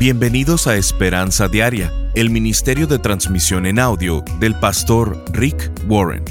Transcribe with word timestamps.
Bienvenidos 0.00 0.66
a 0.66 0.78
Esperanza 0.78 1.46
Diaria, 1.46 1.92
el 2.14 2.30
ministerio 2.30 2.86
de 2.86 2.98
transmisión 2.98 3.66
en 3.66 3.78
audio 3.78 4.24
del 4.38 4.54
pastor 4.54 5.22
Rick 5.30 5.70
Warren. 5.88 6.24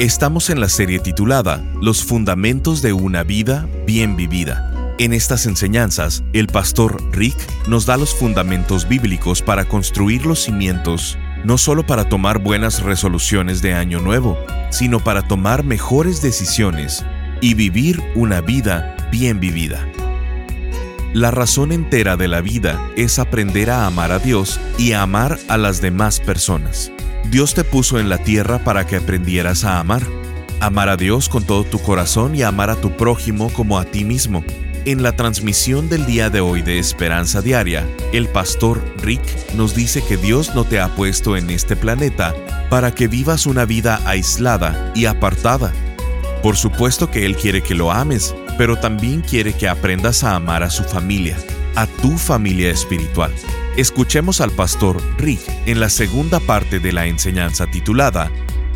Estamos 0.00 0.50
en 0.50 0.60
la 0.60 0.68
serie 0.68 0.98
titulada 0.98 1.64
Los 1.80 2.02
fundamentos 2.02 2.82
de 2.82 2.92
una 2.92 3.22
vida 3.22 3.68
bien 3.86 4.16
vivida. 4.16 4.96
En 4.98 5.12
estas 5.12 5.46
enseñanzas, 5.46 6.24
el 6.32 6.48
pastor 6.48 7.00
Rick 7.12 7.36
nos 7.68 7.86
da 7.86 7.96
los 7.96 8.12
fundamentos 8.12 8.88
bíblicos 8.88 9.40
para 9.40 9.66
construir 9.66 10.26
los 10.26 10.42
cimientos, 10.42 11.16
no 11.44 11.58
solo 11.58 11.86
para 11.86 12.08
tomar 12.08 12.40
buenas 12.40 12.82
resoluciones 12.82 13.62
de 13.62 13.72
año 13.72 14.00
nuevo, 14.00 14.36
sino 14.72 14.98
para 14.98 15.22
tomar 15.22 15.62
mejores 15.62 16.22
decisiones 16.22 17.06
y 17.40 17.54
vivir 17.54 18.02
una 18.16 18.40
vida 18.40 18.96
bien 19.12 19.38
vivida. 19.38 19.86
La 21.14 21.30
razón 21.30 21.72
entera 21.72 22.16
de 22.16 22.26
la 22.26 22.40
vida 22.40 22.90
es 22.96 23.18
aprender 23.18 23.68
a 23.68 23.86
amar 23.86 24.12
a 24.12 24.18
Dios 24.18 24.58
y 24.78 24.92
a 24.92 25.02
amar 25.02 25.38
a 25.48 25.58
las 25.58 25.82
demás 25.82 26.20
personas. 26.20 26.90
Dios 27.30 27.52
te 27.52 27.64
puso 27.64 28.00
en 28.00 28.08
la 28.08 28.16
tierra 28.16 28.64
para 28.64 28.86
que 28.86 28.96
aprendieras 28.96 29.64
a 29.64 29.78
amar. 29.78 30.02
Amar 30.60 30.88
a 30.88 30.96
Dios 30.96 31.28
con 31.28 31.44
todo 31.44 31.64
tu 31.64 31.80
corazón 31.80 32.34
y 32.34 32.42
amar 32.42 32.70
a 32.70 32.76
tu 32.76 32.96
prójimo 32.96 33.52
como 33.52 33.78
a 33.78 33.84
ti 33.84 34.04
mismo. 34.04 34.42
En 34.86 35.02
la 35.02 35.14
transmisión 35.14 35.90
del 35.90 36.06
día 36.06 36.30
de 36.30 36.40
hoy 36.40 36.62
de 36.62 36.78
Esperanza 36.78 37.42
Diaria, 37.42 37.86
el 38.14 38.26
pastor 38.28 38.82
Rick 39.02 39.52
nos 39.54 39.74
dice 39.74 40.02
que 40.02 40.16
Dios 40.16 40.54
no 40.54 40.64
te 40.64 40.80
ha 40.80 40.94
puesto 40.96 41.36
en 41.36 41.50
este 41.50 41.76
planeta 41.76 42.34
para 42.70 42.94
que 42.94 43.06
vivas 43.06 43.44
una 43.44 43.66
vida 43.66 44.00
aislada 44.06 44.90
y 44.94 45.04
apartada. 45.04 45.74
Por 46.42 46.56
supuesto 46.56 47.10
que 47.10 47.26
Él 47.26 47.36
quiere 47.36 47.62
que 47.62 47.74
lo 47.74 47.92
ames, 47.92 48.34
pero 48.58 48.76
también 48.76 49.20
quiere 49.22 49.52
que 49.52 49.68
aprendas 49.68 50.24
a 50.24 50.34
amar 50.34 50.62
a 50.62 50.70
su 50.70 50.84
familia, 50.84 51.36
a 51.74 51.86
tu 51.86 52.18
familia 52.18 52.70
espiritual. 52.70 53.32
Escuchemos 53.76 54.40
al 54.40 54.50
pastor 54.50 55.02
Rick 55.18 55.40
en 55.66 55.80
la 55.80 55.88
segunda 55.88 56.40
parte 56.40 56.78
de 56.78 56.92
la 56.92 57.06
enseñanza 57.06 57.66
titulada 57.66 58.30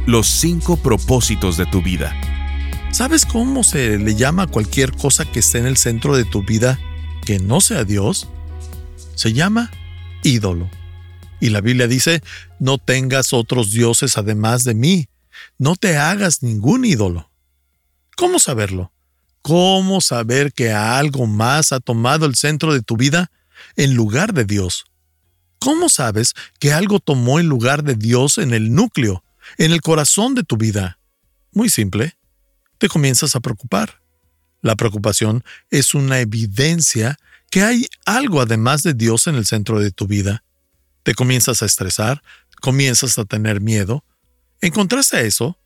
Los 0.07 0.27
cinco 0.27 0.77
propósitos 0.77 1.57
de 1.57 1.67
tu 1.67 1.83
vida. 1.83 2.15
¿Sabes 2.93 3.27
cómo 3.27 3.63
se 3.63 3.99
le 3.99 4.15
llama 4.15 4.45
a 4.45 4.47
cualquier 4.47 4.93
cosa 4.93 5.31
que 5.31 5.41
esté 5.41 5.59
en 5.59 5.67
el 5.67 5.77
centro 5.77 6.17
de 6.17 6.25
tu 6.25 6.43
vida 6.43 6.81
que 7.27 7.39
no 7.39 7.61
sea 7.61 7.85
Dios? 7.85 8.29
Se 9.15 9.35
llama 9.35 9.71
ídolo. 10.23 10.71
Y 11.41 11.51
la 11.51 11.61
Biblia 11.61 11.87
dice, 11.87 12.23
no 12.59 12.79
tengas 12.79 13.35
otros 13.35 13.71
dioses 13.71 14.17
además 14.17 14.65
de 14.65 14.75
mí, 14.75 15.09
no 15.59 15.77
te 15.77 15.99
hagas 15.99 16.43
ningún 16.43 16.87
ídolo. 16.87 17.31
¿Cómo 18.17 18.39
saberlo? 18.39 18.93
¿Cómo 19.47 20.01
saber 20.01 20.53
que 20.53 20.73
algo 20.73 21.29
más 21.29 21.71
ha 21.71 21.79
tomado 21.79 22.27
el 22.27 22.35
centro 22.35 22.75
de 22.75 22.83
tu 22.83 22.97
vida 22.97 23.31
en 23.77 23.95
lugar 23.95 24.35
de 24.35 24.45
Dios? 24.45 24.87
¿Cómo 25.61 25.89
sabes 25.89 26.35
que 26.59 26.73
algo 26.73 26.99
tomó 26.99 27.39
el 27.39 27.47
lugar 27.47 27.85
de 27.85 27.95
Dios 27.95 28.39
en 28.39 28.53
el 28.53 28.75
núcleo, 28.75 29.23
en 29.57 29.71
el 29.71 29.83
corazón 29.83 30.35
de 30.35 30.43
tu 30.43 30.57
vida? 30.57 30.99
Muy 31.53 31.69
simple. 31.69 32.17
Te 32.79 32.89
comienzas 32.89 33.37
a 33.37 33.41
preocupar. 33.41 34.01
La 34.63 34.75
preocupación 34.75 35.45
es 35.71 35.95
una 35.95 36.19
evidencia 36.19 37.17
que 37.49 37.63
hay 37.63 37.87
algo 38.05 38.41
además 38.41 38.83
de 38.83 38.95
Dios 38.95 39.29
en 39.29 39.37
el 39.37 39.47
centro 39.47 39.79
de 39.79 39.93
tu 39.93 40.09
vida. 40.09 40.43
Te 41.05 41.15
comienzas 41.15 41.63
a 41.63 41.67
estresar, 41.67 42.21
comienzas 42.61 43.17
a 43.17 43.25
tener 43.25 43.61
miedo. 43.61 44.03
¿Encontraste 44.61 45.25
eso? 45.25 45.57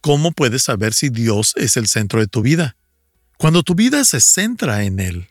¿Cómo 0.00 0.32
puedes 0.32 0.64
saber 0.64 0.92
si 0.92 1.08
Dios 1.08 1.52
es 1.54 1.76
el 1.76 1.86
centro 1.86 2.18
de 2.18 2.26
tu 2.26 2.42
vida? 2.42 2.74
Cuando 3.38 3.62
tu 3.62 3.76
vida 3.76 4.04
se 4.04 4.20
centra 4.20 4.82
en 4.82 4.98
Él, 4.98 5.28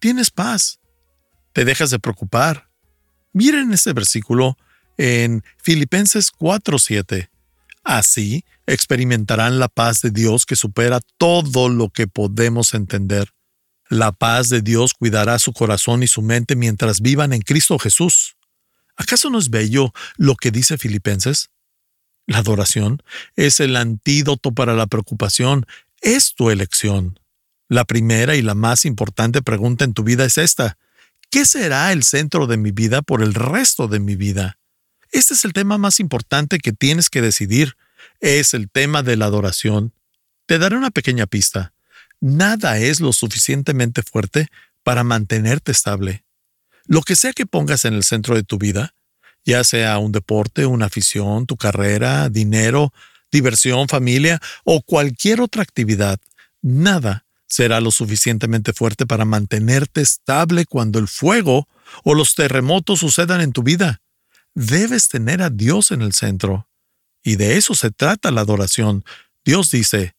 tienes 0.00 0.32
paz, 0.32 0.80
te 1.52 1.64
dejas 1.64 1.90
de 1.90 2.00
preocupar. 2.00 2.68
Miren 3.32 3.72
este 3.72 3.92
versículo 3.92 4.58
en 4.98 5.44
Filipenses 5.62 6.32
4:7. 6.32 7.30
Así 7.84 8.44
experimentarán 8.66 9.60
la 9.60 9.68
paz 9.68 10.00
de 10.00 10.10
Dios 10.10 10.46
que 10.46 10.56
supera 10.56 10.98
todo 11.16 11.68
lo 11.68 11.90
que 11.90 12.08
podemos 12.08 12.74
entender. 12.74 13.32
La 13.88 14.10
paz 14.10 14.48
de 14.48 14.60
Dios 14.60 14.92
cuidará 14.92 15.38
su 15.38 15.52
corazón 15.52 16.02
y 16.02 16.08
su 16.08 16.22
mente 16.22 16.56
mientras 16.56 17.00
vivan 17.00 17.32
en 17.32 17.42
Cristo 17.42 17.78
Jesús. 17.78 18.36
¿Acaso 18.96 19.30
no 19.30 19.38
es 19.38 19.48
bello 19.48 19.92
lo 20.16 20.34
que 20.34 20.50
dice 20.50 20.76
Filipenses? 20.76 21.50
La 22.26 22.38
adoración 22.38 23.04
es 23.36 23.60
el 23.60 23.76
antídoto 23.76 24.50
para 24.50 24.74
la 24.74 24.88
preocupación, 24.88 25.66
es 26.00 26.34
tu 26.34 26.50
elección. 26.50 27.18
La 27.68 27.84
primera 27.84 28.36
y 28.36 28.42
la 28.42 28.54
más 28.54 28.84
importante 28.84 29.42
pregunta 29.42 29.84
en 29.84 29.94
tu 29.94 30.04
vida 30.04 30.24
es 30.24 30.38
esta. 30.38 30.78
¿Qué 31.30 31.44
será 31.44 31.92
el 31.92 32.04
centro 32.04 32.46
de 32.46 32.56
mi 32.56 32.70
vida 32.70 33.02
por 33.02 33.22
el 33.22 33.34
resto 33.34 33.88
de 33.88 33.98
mi 33.98 34.14
vida? 34.14 34.58
Este 35.10 35.34
es 35.34 35.44
el 35.44 35.52
tema 35.52 35.78
más 35.78 35.98
importante 35.98 36.58
que 36.58 36.72
tienes 36.72 37.10
que 37.10 37.22
decidir. 37.22 37.76
Es 38.20 38.54
el 38.54 38.70
tema 38.70 39.02
de 39.02 39.16
la 39.16 39.26
adoración. 39.26 39.92
Te 40.46 40.58
daré 40.58 40.76
una 40.76 40.90
pequeña 40.90 41.26
pista. 41.26 41.72
Nada 42.20 42.78
es 42.78 43.00
lo 43.00 43.12
suficientemente 43.12 44.02
fuerte 44.02 44.48
para 44.82 45.04
mantenerte 45.04 45.72
estable. 45.72 46.24
Lo 46.86 47.02
que 47.02 47.16
sea 47.16 47.32
que 47.32 47.46
pongas 47.46 47.84
en 47.84 47.94
el 47.94 48.04
centro 48.04 48.36
de 48.36 48.44
tu 48.44 48.58
vida, 48.58 48.94
ya 49.44 49.64
sea 49.64 49.98
un 49.98 50.12
deporte, 50.12 50.66
una 50.66 50.86
afición, 50.86 51.46
tu 51.46 51.56
carrera, 51.56 52.28
dinero, 52.28 52.92
diversión, 53.30 53.88
familia 53.88 54.40
o 54.64 54.82
cualquier 54.82 55.40
otra 55.40 55.62
actividad, 55.62 56.18
nada 56.62 57.26
será 57.46 57.80
lo 57.80 57.90
suficientemente 57.90 58.72
fuerte 58.72 59.06
para 59.06 59.24
mantenerte 59.24 60.00
estable 60.00 60.66
cuando 60.66 60.98
el 60.98 61.08
fuego 61.08 61.68
o 62.04 62.14
los 62.14 62.34
terremotos 62.34 63.00
sucedan 63.00 63.40
en 63.40 63.52
tu 63.52 63.62
vida. 63.62 64.00
Debes 64.54 65.08
tener 65.08 65.42
a 65.42 65.50
Dios 65.50 65.90
en 65.90 66.02
el 66.02 66.12
centro. 66.12 66.68
Y 67.22 67.36
de 67.36 67.56
eso 67.56 67.74
se 67.74 67.90
trata 67.90 68.30
la 68.30 68.42
adoración. 68.42 69.04
Dios 69.44 69.70
dice, 69.70 70.14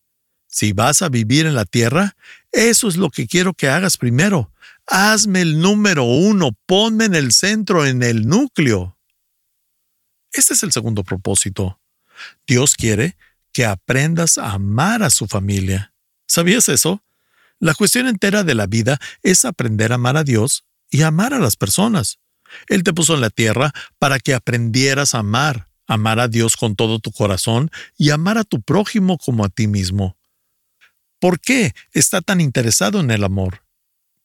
si 0.48 0.74
vas 0.74 1.02
a 1.02 1.10
vivir 1.10 1.46
en 1.46 1.56
la 1.56 1.66
tierra, 1.66 2.16
eso 2.52 2.88
es 2.88 2.98
lo 2.98 3.10
que 3.10 3.28
quiero 3.28 3.54
que 3.54 3.70
hagas 3.70 3.98
primero. 3.98 4.52
Hazme 4.88 5.42
el 5.42 5.60
número 5.60 6.04
uno, 6.04 6.52
ponme 6.66 7.06
en 7.06 7.16
el 7.16 7.34
centro, 7.34 7.86
en 7.86 8.04
el 8.04 8.28
núcleo. 8.28 8.98
Este 10.32 10.54
es 10.54 10.64
el 10.64 10.72
segundo 10.72 11.04
propósito. 11.04 11.80
Dios 12.46 12.76
quiere 12.76 13.18
que 13.52 13.66
aprendas 13.66 14.38
a 14.38 14.52
amar 14.52 15.04
a 15.04 15.10
su 15.10 15.28
familia. 15.28 15.94
¿Sabías 16.28 16.70
eso? 16.70 17.04
La 17.60 17.74
cuestión 17.74 18.08
entera 18.08 18.44
de 18.44 18.54
la 18.54 18.68
vida 18.68 19.00
es 19.24 19.46
aprender 19.46 19.92
a 19.92 19.96
amar 19.96 20.18
a 20.18 20.24
Dios 20.24 20.66
y 20.90 21.02
amar 21.02 21.34
a 21.34 21.40
las 21.40 21.56
personas. 21.56 22.20
Él 22.68 22.84
te 22.84 22.94
puso 22.94 23.16
en 23.16 23.22
la 23.22 23.30
tierra 23.30 23.74
para 23.98 24.20
que 24.20 24.34
aprendieras 24.34 25.16
a 25.16 25.20
amar, 25.20 25.70
amar 25.88 26.20
a 26.20 26.28
Dios 26.28 26.56
con 26.56 26.76
todo 26.76 27.00
tu 27.00 27.12
corazón 27.12 27.72
y 27.98 28.12
amar 28.12 28.38
a 28.38 28.44
tu 28.44 28.62
prójimo 28.62 29.18
como 29.18 29.44
a 29.44 29.50
ti 29.50 29.68
mismo. 29.68 30.18
¿Por 31.20 31.40
qué 31.40 31.74
está 31.94 32.22
tan 32.22 32.42
interesado 32.42 33.00
en 33.00 33.10
el 33.10 33.24
amor? 33.24 33.64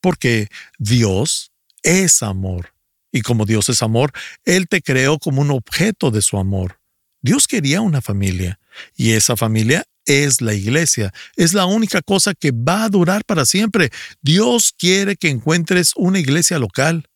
Porque 0.00 0.48
Dios 0.78 1.52
es 1.82 2.22
amor. 2.22 2.74
Y 3.12 3.22
como 3.22 3.44
Dios 3.44 3.68
es 3.68 3.82
amor, 3.82 4.12
Él 4.44 4.68
te 4.68 4.82
creó 4.82 5.18
como 5.18 5.40
un 5.42 5.50
objeto 5.50 6.10
de 6.10 6.22
su 6.22 6.38
amor. 6.38 6.81
Dios 7.22 7.46
quería 7.46 7.80
una 7.80 8.02
familia 8.02 8.58
y 8.96 9.12
esa 9.12 9.36
familia 9.36 9.84
es 10.04 10.40
la 10.40 10.54
iglesia. 10.54 11.12
Es 11.36 11.54
la 11.54 11.66
única 11.66 12.02
cosa 12.02 12.34
que 12.34 12.50
va 12.50 12.84
a 12.84 12.88
durar 12.88 13.24
para 13.24 13.46
siempre. 13.46 13.90
Dios 14.20 14.74
quiere 14.76 15.16
que 15.16 15.28
encuentres 15.28 15.92
una 15.96 16.18
iglesia 16.18 16.58
local. 16.58 17.08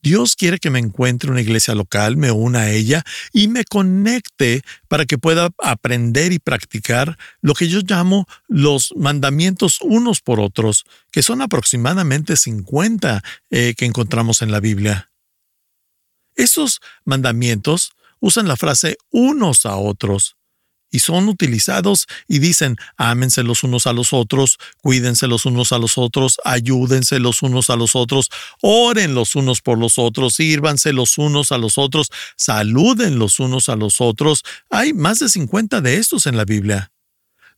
Dios 0.00 0.36
quiere 0.36 0.58
que 0.58 0.70
me 0.70 0.78
encuentre 0.78 1.30
una 1.30 1.40
iglesia 1.40 1.74
local, 1.74 2.16
me 2.16 2.30
una 2.30 2.60
a 2.60 2.70
ella 2.70 3.02
y 3.32 3.48
me 3.48 3.64
conecte 3.64 4.62
para 4.86 5.06
que 5.06 5.18
pueda 5.18 5.50
aprender 5.58 6.32
y 6.32 6.38
practicar 6.38 7.18
lo 7.40 7.54
que 7.54 7.68
yo 7.68 7.80
llamo 7.80 8.28
los 8.46 8.94
mandamientos 8.96 9.80
unos 9.80 10.20
por 10.20 10.38
otros, 10.38 10.84
que 11.10 11.24
son 11.24 11.42
aproximadamente 11.42 12.36
50 12.36 13.24
eh, 13.50 13.74
que 13.76 13.86
encontramos 13.86 14.40
en 14.40 14.52
la 14.52 14.60
Biblia. 14.60 15.10
Esos 16.36 16.80
mandamientos 17.04 17.90
usan 18.20 18.48
la 18.48 18.56
frase 18.56 18.96
unos 19.10 19.66
a 19.66 19.76
otros 19.76 20.38
y 20.90 21.00
son 21.00 21.28
utilizados 21.28 22.06
y 22.26 22.38
dicen 22.38 22.76
ámense 22.96 23.42
los 23.42 23.62
unos 23.62 23.86
a 23.86 23.92
los 23.92 24.12
otros, 24.12 24.58
cuídense 24.82 25.26
los 25.26 25.44
unos 25.46 25.72
a 25.72 25.78
los 25.78 25.98
otros, 25.98 26.38
ayúdense 26.44 27.18
los 27.18 27.42
unos 27.42 27.70
a 27.70 27.76
los 27.76 27.94
otros, 27.94 28.30
oren 28.62 29.14
los 29.14 29.34
unos 29.34 29.60
por 29.60 29.78
los 29.78 29.98
otros, 29.98 30.34
sírvanse 30.34 30.92
los 30.92 31.18
unos 31.18 31.52
a 31.52 31.58
los 31.58 31.78
otros, 31.78 32.08
saluden 32.36 33.18
los 33.18 33.38
unos 33.40 33.68
a 33.68 33.76
los 33.76 34.00
otros. 34.00 34.44
Hay 34.70 34.92
más 34.92 35.18
de 35.18 35.28
50 35.28 35.80
de 35.80 35.96
estos 35.96 36.26
en 36.26 36.36
la 36.36 36.44
Biblia. 36.44 36.92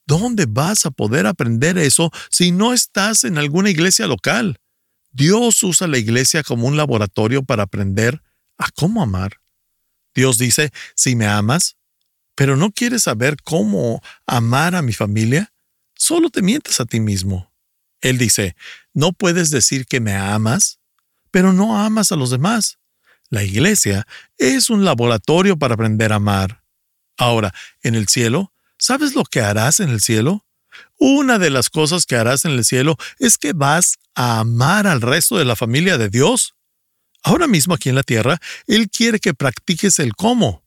¿Dónde 0.06 0.46
vas 0.46 0.86
a 0.86 0.90
poder 0.90 1.26
aprender 1.26 1.78
eso 1.78 2.10
si 2.30 2.50
no 2.50 2.72
estás 2.72 3.24
en 3.24 3.38
alguna 3.38 3.70
iglesia 3.70 4.06
local? 4.06 4.58
Dios 5.12 5.62
usa 5.62 5.86
la 5.86 5.98
iglesia 5.98 6.42
como 6.42 6.66
un 6.66 6.76
laboratorio 6.76 7.42
para 7.42 7.64
aprender 7.64 8.22
a 8.58 8.70
cómo 8.70 9.02
amar. 9.02 9.39
Dios 10.14 10.38
dice, 10.38 10.72
si 10.94 11.16
me 11.16 11.26
amas, 11.26 11.76
pero 12.34 12.56
no 12.56 12.70
quieres 12.70 13.04
saber 13.04 13.36
cómo 13.42 14.02
amar 14.26 14.74
a 14.74 14.82
mi 14.82 14.92
familia, 14.92 15.52
solo 15.94 16.30
te 16.30 16.42
mientes 16.42 16.80
a 16.80 16.86
ti 16.86 17.00
mismo. 17.00 17.52
Él 18.00 18.18
dice, 18.18 18.56
no 18.94 19.12
puedes 19.12 19.50
decir 19.50 19.86
que 19.86 20.00
me 20.00 20.14
amas, 20.14 20.80
pero 21.30 21.52
no 21.52 21.78
amas 21.78 22.12
a 22.12 22.16
los 22.16 22.30
demás. 22.30 22.78
La 23.28 23.44
iglesia 23.44 24.06
es 24.38 24.70
un 24.70 24.84
laboratorio 24.84 25.56
para 25.56 25.74
aprender 25.74 26.12
a 26.12 26.16
amar. 26.16 26.64
Ahora, 27.16 27.52
en 27.82 27.94
el 27.94 28.08
cielo, 28.08 28.52
¿sabes 28.78 29.14
lo 29.14 29.24
que 29.24 29.40
harás 29.40 29.80
en 29.80 29.90
el 29.90 30.00
cielo? 30.00 30.46
Una 30.98 31.38
de 31.38 31.50
las 31.50 31.70
cosas 31.70 32.06
que 32.06 32.16
harás 32.16 32.44
en 32.44 32.52
el 32.52 32.64
cielo 32.64 32.96
es 33.18 33.38
que 33.38 33.52
vas 33.52 33.98
a 34.14 34.40
amar 34.40 34.86
al 34.86 35.00
resto 35.00 35.36
de 35.36 35.44
la 35.44 35.56
familia 35.56 35.98
de 35.98 36.08
Dios. 36.08 36.54
Ahora 37.22 37.46
mismo 37.46 37.74
aquí 37.74 37.88
en 37.88 37.94
la 37.94 38.02
tierra, 38.02 38.38
Él 38.66 38.88
quiere 38.88 39.18
que 39.18 39.34
practiques 39.34 39.98
el 39.98 40.14
cómo. 40.14 40.64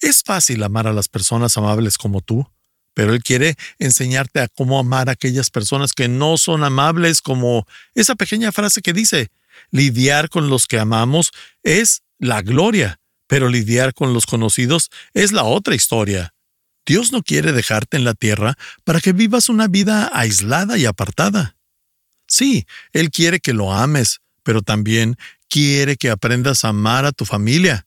Es 0.00 0.22
fácil 0.22 0.62
amar 0.62 0.86
a 0.86 0.92
las 0.92 1.08
personas 1.08 1.56
amables 1.56 1.98
como 1.98 2.20
tú, 2.20 2.50
pero 2.94 3.14
Él 3.14 3.22
quiere 3.22 3.56
enseñarte 3.78 4.40
a 4.40 4.48
cómo 4.48 4.78
amar 4.78 5.08
a 5.08 5.12
aquellas 5.12 5.50
personas 5.50 5.92
que 5.92 6.08
no 6.08 6.36
son 6.36 6.64
amables 6.64 7.22
como 7.22 7.66
esa 7.94 8.14
pequeña 8.14 8.52
frase 8.52 8.82
que 8.82 8.92
dice, 8.92 9.30
lidiar 9.70 10.28
con 10.28 10.50
los 10.50 10.66
que 10.66 10.78
amamos 10.78 11.32
es 11.62 12.02
la 12.18 12.42
gloria, 12.42 13.00
pero 13.26 13.48
lidiar 13.48 13.94
con 13.94 14.12
los 14.14 14.26
conocidos 14.26 14.90
es 15.14 15.32
la 15.32 15.44
otra 15.44 15.74
historia. 15.74 16.34
Dios 16.86 17.12
no 17.12 17.22
quiere 17.22 17.52
dejarte 17.52 17.96
en 17.98 18.04
la 18.04 18.14
tierra 18.14 18.56
para 18.82 19.00
que 19.00 19.12
vivas 19.12 19.48
una 19.48 19.68
vida 19.68 20.10
aislada 20.12 20.78
y 20.78 20.86
apartada. 20.86 21.56
Sí, 22.26 22.66
Él 22.92 23.10
quiere 23.10 23.40
que 23.40 23.52
lo 23.52 23.72
ames, 23.72 24.20
pero 24.42 24.62
también 24.62 25.16
quiere 25.48 25.96
que 25.96 26.10
aprendas 26.10 26.64
a 26.64 26.68
amar 26.68 27.04
a 27.04 27.12
tu 27.12 27.24
familia. 27.24 27.86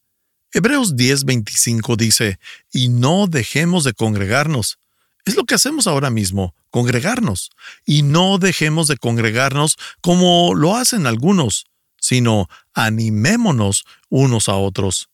Hebreos 0.53 0.95
10:25 0.95 1.95
dice, 1.95 2.39
y 2.71 2.89
no 2.89 3.27
dejemos 3.27 3.83
de 3.83 3.93
congregarnos. 3.93 4.79
Es 5.23 5.35
lo 5.35 5.45
que 5.45 5.55
hacemos 5.55 5.87
ahora 5.87 6.09
mismo, 6.09 6.55
congregarnos. 6.71 7.51
Y 7.85 8.01
no 8.01 8.37
dejemos 8.37 8.87
de 8.87 8.97
congregarnos 8.97 9.77
como 10.01 10.53
lo 10.55 10.75
hacen 10.75 11.05
algunos, 11.05 11.65
sino 11.99 12.49
animémonos 12.73 13.85
unos 14.09 14.49
a 14.49 14.55
otros. 14.55 15.09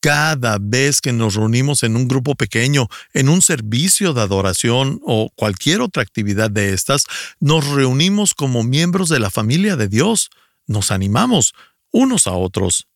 Cada 0.00 0.58
vez 0.60 1.00
que 1.00 1.14
nos 1.14 1.34
reunimos 1.34 1.82
en 1.82 1.96
un 1.96 2.08
grupo 2.08 2.34
pequeño, 2.34 2.88
en 3.14 3.30
un 3.30 3.40
servicio 3.40 4.12
de 4.12 4.20
adoración 4.20 5.00
o 5.02 5.30
cualquier 5.34 5.80
otra 5.80 6.02
actividad 6.02 6.50
de 6.50 6.74
estas, 6.74 7.04
nos 7.40 7.66
reunimos 7.68 8.34
como 8.34 8.64
miembros 8.64 9.08
de 9.08 9.20
la 9.20 9.30
familia 9.30 9.76
de 9.76 9.88
Dios. 9.88 10.28
Nos 10.66 10.90
animamos 10.90 11.54
unos 11.94 12.26
a 12.26 12.32
otros. 12.32 12.88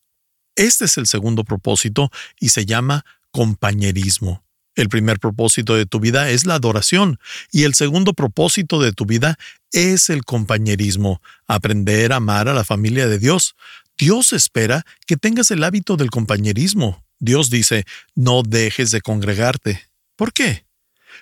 Este 0.57 0.87
es 0.87 0.99
el 0.99 1.07
segundo 1.07 1.45
propósito 1.45 2.11
y 2.41 2.49
se 2.49 2.67
llama 2.67 3.05
compañerismo. 3.31 4.43
El 4.75 4.89
primer 4.89 5.19
propósito 5.21 5.77
de 5.77 5.87
tu 5.87 6.01
vida 6.01 6.31
es 6.31 6.47
la 6.47 6.55
adoración 6.55 7.19
y 7.53 7.63
el 7.63 7.75
segundo 7.75 8.13
propósito 8.13 8.83
de 8.83 8.93
tu 8.93 9.07
vida 9.07 9.39
es 9.73 10.11
el 10.11 10.25
compañerismo, 10.25 11.23
aprender 11.47 12.13
a 12.13 12.17
amar 12.17 12.49
a 12.49 12.55
la 12.55 12.65
familia 12.65 13.07
de 13.07 13.19
Dios. 13.19 13.55
Dios 13.97 14.33
espera 14.33 14.85
que 15.07 15.17
tengas 15.17 15.51
el 15.53 15.63
hábito 15.63 15.97
del 15.97 16.11
compañerismo. 16.11 17.05
Dios 17.21 17.51
dice, 17.51 17.85
no 18.15 18.43
dejes 18.43 18.91
de 18.91 19.01
congregarte. 19.01 19.89
¿Por 20.17 20.33
qué? 20.33 20.65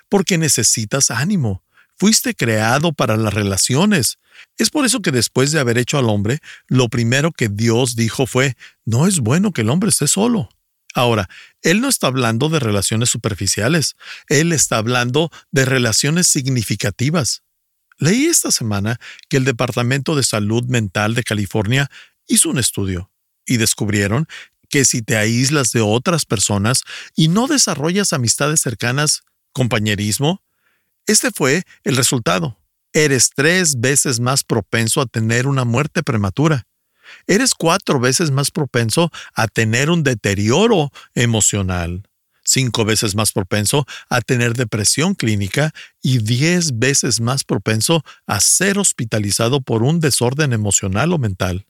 Porque 0.09 0.37
necesitas 0.37 1.11
ánimo. 1.11 1.63
Fuiste 1.95 2.33
creado 2.35 2.91
para 2.93 3.17
las 3.17 3.33
relaciones. 3.33 4.17
Es 4.57 4.69
por 4.69 4.85
eso 4.85 5.01
que 5.01 5.11
después 5.11 5.51
de 5.51 5.59
haber 5.59 5.77
hecho 5.77 5.97
al 5.97 6.09
hombre, 6.09 6.39
lo 6.67 6.89
primero 6.89 7.31
que 7.31 7.49
Dios 7.49 7.95
dijo 7.95 8.27
fue, 8.27 8.55
no 8.85 9.07
es 9.07 9.19
bueno 9.19 9.51
que 9.51 9.61
el 9.61 9.69
hombre 9.69 9.89
esté 9.89 10.07
solo. 10.07 10.49
Ahora, 10.93 11.29
Él 11.61 11.81
no 11.81 11.89
está 11.89 12.07
hablando 12.07 12.49
de 12.49 12.59
relaciones 12.59 13.09
superficiales, 13.09 13.95
Él 14.29 14.51
está 14.51 14.77
hablando 14.77 15.29
de 15.51 15.65
relaciones 15.65 16.27
significativas. 16.27 17.43
Leí 17.99 18.25
esta 18.25 18.51
semana 18.51 18.99
que 19.29 19.37
el 19.37 19.45
Departamento 19.45 20.15
de 20.15 20.23
Salud 20.23 20.65
Mental 20.65 21.15
de 21.15 21.23
California 21.23 21.89
hizo 22.27 22.49
un 22.49 22.59
estudio 22.59 23.11
y 23.45 23.57
descubrieron 23.57 24.27
que 24.69 24.85
si 24.85 25.01
te 25.01 25.17
aíslas 25.17 25.71
de 25.71 25.81
otras 25.81 26.25
personas 26.25 26.83
y 27.15 27.27
no 27.27 27.47
desarrollas 27.47 28.13
amistades 28.13 28.61
cercanas, 28.61 29.23
compañerismo, 29.53 30.43
este 31.05 31.31
fue 31.31 31.63
el 31.83 31.95
resultado. 31.95 32.59
Eres 32.97 33.29
tres 33.35 33.79
veces 33.79 34.19
más 34.19 34.43
propenso 34.43 35.01
a 35.01 35.05
tener 35.05 35.45
una 35.45 35.65
muerte 35.65 36.01
prematura. 36.01 36.65
Eres 37.27 37.53
cuatro 37.53 37.99
veces 37.99 38.31
más 38.31 38.49
propenso 38.49 39.11
a 39.35 39.47
tener 39.47 39.91
un 39.91 40.01
deterioro 40.01 40.89
emocional, 41.13 42.01
cinco 42.43 42.85
veces 42.85 43.13
más 43.13 43.33
propenso 43.33 43.85
a 44.09 44.21
tener 44.21 44.55
depresión 44.55 45.13
clínica 45.13 45.75
y 46.01 46.17
diez 46.17 46.79
veces 46.79 47.21
más 47.21 47.43
propenso 47.43 48.03
a 48.25 48.39
ser 48.39 48.79
hospitalizado 48.79 49.61
por 49.61 49.83
un 49.83 49.99
desorden 49.99 50.51
emocional 50.51 51.13
o 51.13 51.19
mental. 51.19 51.67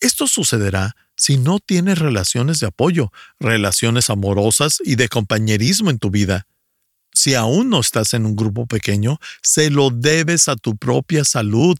Esto 0.00 0.26
sucederá 0.26 0.96
si 1.14 1.38
no 1.38 1.60
tienes 1.60 2.00
relaciones 2.00 2.58
de 2.58 2.66
apoyo, 2.66 3.12
relaciones 3.38 4.10
amorosas 4.10 4.78
y 4.84 4.96
de 4.96 5.08
compañerismo 5.08 5.90
en 5.90 6.00
tu 6.00 6.10
vida. 6.10 6.48
Si 7.16 7.34
aún 7.34 7.70
no 7.70 7.80
estás 7.80 8.12
en 8.12 8.26
un 8.26 8.36
grupo 8.36 8.66
pequeño, 8.66 9.18
se 9.40 9.70
lo 9.70 9.88
debes 9.88 10.48
a 10.48 10.56
tu 10.56 10.76
propia 10.76 11.24
salud. 11.24 11.78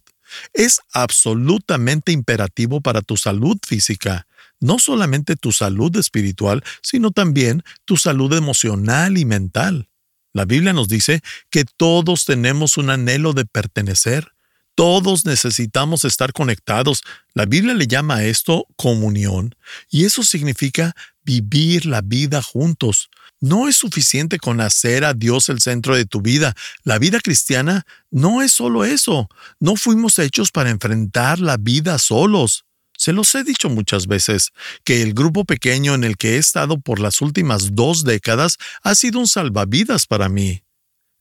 Es 0.55 0.79
absolutamente 0.93 2.11
imperativo 2.11 2.81
para 2.81 3.03
tu 3.03 3.17
salud 3.17 3.55
física, 3.63 4.25
no 4.59 4.79
solamente 4.79 5.35
tu 5.35 5.51
salud 5.51 5.95
espiritual, 5.95 6.63
sino 6.81 7.11
también 7.11 7.61
tu 7.85 7.97
salud 7.97 8.33
emocional 8.33 9.19
y 9.19 9.25
mental. 9.25 9.89
La 10.33 10.45
Biblia 10.45 10.73
nos 10.73 10.87
dice 10.87 11.21
que 11.51 11.65
todos 11.65 12.25
tenemos 12.25 12.77
un 12.77 12.89
anhelo 12.89 13.33
de 13.33 13.45
pertenecer, 13.45 14.31
todos 14.73 15.23
necesitamos 15.27 16.03
estar 16.03 16.33
conectados. 16.33 17.03
La 17.35 17.45
Biblia 17.45 17.75
le 17.75 17.85
llama 17.85 18.15
a 18.15 18.25
esto 18.25 18.65
comunión, 18.75 19.53
y 19.91 20.05
eso 20.05 20.23
significa 20.23 20.95
vivir 21.21 21.85
la 21.85 22.01
vida 22.01 22.41
juntos. 22.41 23.11
No 23.39 23.67
es 23.67 23.75
suficiente 23.75 24.39
con 24.39 24.61
hacer 24.61 25.05
a 25.05 25.13
Dios 25.13 25.49
el 25.49 25.61
centro 25.61 25.95
de 25.95 26.05
tu 26.05 26.21
vida. 26.21 26.55
La 26.83 26.97
vida 26.97 27.19
cristiana 27.19 27.85
no 28.09 28.41
es 28.41 28.51
solo 28.51 28.83
eso. 28.83 29.29
No 29.59 29.75
fuimos 29.75 30.17
hechos 30.17 30.51
para 30.51 30.71
enfrentar 30.71 31.39
la 31.39 31.57
vida 31.57 31.99
solos. 31.99 32.65
Se 32.97 33.13
los 33.13 33.33
he 33.35 33.43
dicho 33.43 33.69
muchas 33.69 34.07
veces, 34.07 34.51
que 34.83 35.03
el 35.03 35.13
grupo 35.13 35.45
pequeño 35.45 35.93
en 35.93 36.03
el 36.03 36.17
que 36.17 36.35
he 36.35 36.37
estado 36.37 36.79
por 36.79 36.99
las 36.99 37.21
últimas 37.21 37.75
dos 37.75 38.03
décadas 38.03 38.57
ha 38.81 38.95
sido 38.95 39.19
un 39.19 39.27
salvavidas 39.27 40.07
para 40.07 40.29
mí. 40.29 40.63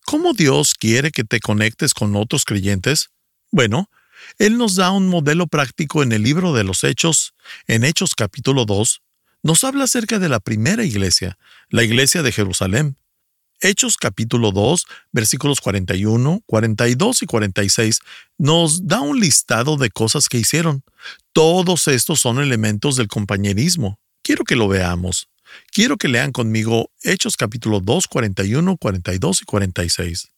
¿Cómo 0.06 0.32
Dios 0.32 0.72
quiere 0.72 1.10
que 1.10 1.24
te 1.24 1.38
conectes 1.38 1.92
con 1.92 2.16
otros 2.16 2.46
creyentes? 2.46 3.10
Bueno, 3.50 3.90
Él 4.38 4.56
nos 4.56 4.76
da 4.76 4.90
un 4.90 5.08
modelo 5.08 5.48
práctico 5.48 6.02
en 6.02 6.12
el 6.12 6.22
libro 6.22 6.54
de 6.54 6.64
los 6.64 6.82
Hechos, 6.82 7.34
en 7.66 7.84
Hechos 7.84 8.14
capítulo 8.14 8.64
2, 8.64 9.02
nos 9.42 9.64
habla 9.64 9.84
acerca 9.84 10.18
de 10.18 10.28
la 10.28 10.40
primera 10.40 10.84
iglesia, 10.84 11.38
la 11.68 11.84
iglesia 11.84 12.22
de 12.22 12.32
Jerusalén. 12.32 12.96
Hechos 13.60 13.96
capítulo 13.96 14.52
2, 14.52 14.84
versículos 15.12 15.60
41, 15.60 16.42
42 16.44 17.22
y 17.22 17.26
46 17.26 18.00
nos 18.36 18.86
da 18.86 19.00
un 19.00 19.18
listado 19.18 19.76
de 19.76 19.90
cosas 19.90 20.28
que 20.28 20.38
hicieron. 20.38 20.82
Todos 21.32 21.88
estos 21.88 22.20
son 22.20 22.38
elementos 22.38 22.96
del 22.96 23.08
compañerismo. 23.08 23.98
Quiero 24.22 24.44
que 24.44 24.56
lo 24.56 24.68
veamos. 24.68 25.28
Quiero 25.72 25.96
que 25.96 26.08
lean 26.08 26.32
conmigo 26.32 26.90
Hechos 27.02 27.36
capítulo 27.36 27.80
2, 27.80 28.08
41, 28.08 28.76
42 28.76 29.42
y 29.42 29.44
46. 29.44 30.28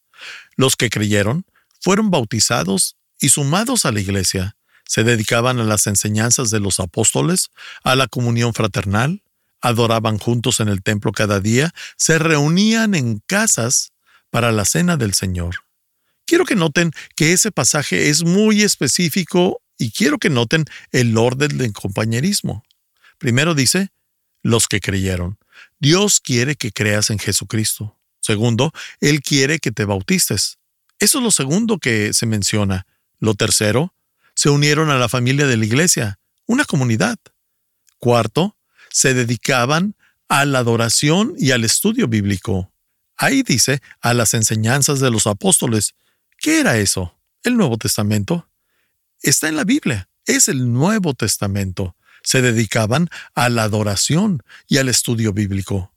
Los 0.57 0.77
que 0.77 0.91
creyeron 0.91 1.45
fueron 1.81 2.11
bautizados 2.11 2.97
y 3.21 3.31
sumados 3.31 3.85
a 3.85 3.93
la 3.93 4.01
iglesia, 4.01 4.57
se 4.89 5.05
dedicaban 5.05 5.61
a 5.61 5.65
las 5.65 5.87
enseñanzas 5.87 6.51
de 6.51 6.61
los 6.61 6.81
apóstoles, 6.81 7.51
a 7.85 7.95
la 7.95 8.09
comunión 8.09 8.55
fraternal, 8.55 9.23
adoraban 9.61 10.19
juntos 10.19 10.61
en 10.61 10.69
el 10.69 10.83
templo 10.83 11.13
cada 11.13 11.41
día, 11.41 11.75
se 11.99 12.19
reunían 12.19 12.95
en 12.95 13.21
casas 13.27 13.93
para 14.31 14.51
la 14.51 14.65
cena 14.65 14.97
del 14.97 15.13
Señor. 15.13 15.57
Quiero 16.25 16.47
que 16.47 16.57
noten 16.57 16.93
que 17.17 17.35
ese 17.35 17.53
pasaje 17.53 18.09
es 18.09 18.25
muy 18.25 18.63
específico 18.63 19.61
y 19.77 19.91
quiero 19.91 20.17
que 20.19 20.31
noten 20.31 20.65
el 20.91 21.17
orden 21.19 21.59
del 21.59 21.73
compañerismo. 21.75 22.65
Primero 23.19 23.55
dice, 23.55 23.91
los 24.43 24.69
que 24.69 24.81
creyeron. 24.81 25.39
Dios 25.79 26.21
quiere 26.21 26.57
que 26.57 26.73
creas 26.73 27.11
en 27.11 27.19
Jesucristo. 27.19 27.99
Segundo, 28.21 28.73
Él 29.01 29.21
quiere 29.21 29.59
que 29.59 29.71
te 29.71 29.85
bautices. 29.85 30.57
Eso 30.99 31.19
es 31.19 31.25
lo 31.25 31.31
segundo 31.31 31.79
que 31.79 32.15
se 32.15 32.25
menciona. 32.25 32.87
Lo 33.21 33.35
tercero, 33.35 33.93
se 34.39 34.51
unieron 34.51 34.89
a 34.89 34.99
la 34.99 35.09
familia 35.09 35.49
de 35.49 35.57
la 35.57 35.65
iglesia, 35.65 36.21
una 36.47 36.65
comunidad. 36.65 37.19
Cuarto, 37.99 38.57
se 38.89 39.13
dedicaban 39.13 39.97
a 40.29 40.45
la 40.45 40.61
adoración 40.61 41.35
y 41.37 41.51
al 41.51 41.65
estudio 41.65 42.07
bíblico. 42.07 42.73
Ahí 43.17 43.43
dice 43.43 43.83
a 44.01 44.15
las 44.15 44.35
enseñanzas 44.35 45.01
de 45.01 45.11
los 45.11 45.27
apóstoles. 45.27 45.97
¿Qué 46.37 46.61
era 46.61 46.79
eso? 46.79 47.19
¿El 47.43 47.57
Nuevo 47.57 47.79
Testamento? 47.79 48.49
Está 49.23 49.49
en 49.49 49.57
la 49.57 49.65
Biblia, 49.65 50.09
es 50.25 50.47
el 50.47 50.73
Nuevo 50.73 51.15
Testamento. 51.15 51.97
Se 52.23 52.41
dedicaban 52.41 53.09
a 53.35 53.49
la 53.49 53.65
adoración 53.65 54.45
y 54.69 54.77
al 54.77 54.89
estudio 54.89 55.33
bíblico. 55.33 55.93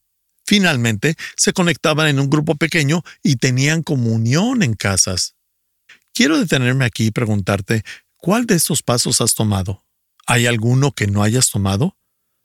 Finalmente, 0.48 1.16
se 1.38 1.54
conectaban 1.54 2.08
en 2.08 2.20
un 2.20 2.32
grupo 2.32 2.56
pequeño 2.56 3.04
y 3.22 3.36
tenían 3.36 3.84
comunión 3.84 4.64
en 4.64 4.74
casas. 4.74 5.36
Quiero 6.12 6.40
detenerme 6.40 6.86
aquí 6.86 7.06
y 7.06 7.12
preguntarte, 7.12 7.84
¿cuál 8.22 8.46
de 8.46 8.56
estos 8.56 8.82
pasos 8.82 9.20
has 9.20 9.36
tomado? 9.36 9.84
¿Hay 10.26 10.46
alguno 10.46 10.94
que 10.94 11.08
no 11.08 11.24
hayas 11.24 11.50
tomado? 11.50 11.98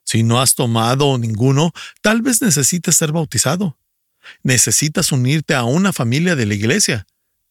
Si 0.05 0.23
no 0.23 0.41
has 0.41 0.55
tomado 0.55 1.19
ninguno, 1.19 1.73
tal 2.01 2.23
vez 2.23 2.43
necesites 2.43 2.97
ser 2.97 3.13
bautizado. 3.13 3.79
Necesitas 4.43 5.13
unirte 5.13 5.55
a 5.55 5.65
una 5.65 5.93
familia 5.93 6.35
de 6.35 6.47
la 6.47 6.55
iglesia. 6.55 7.07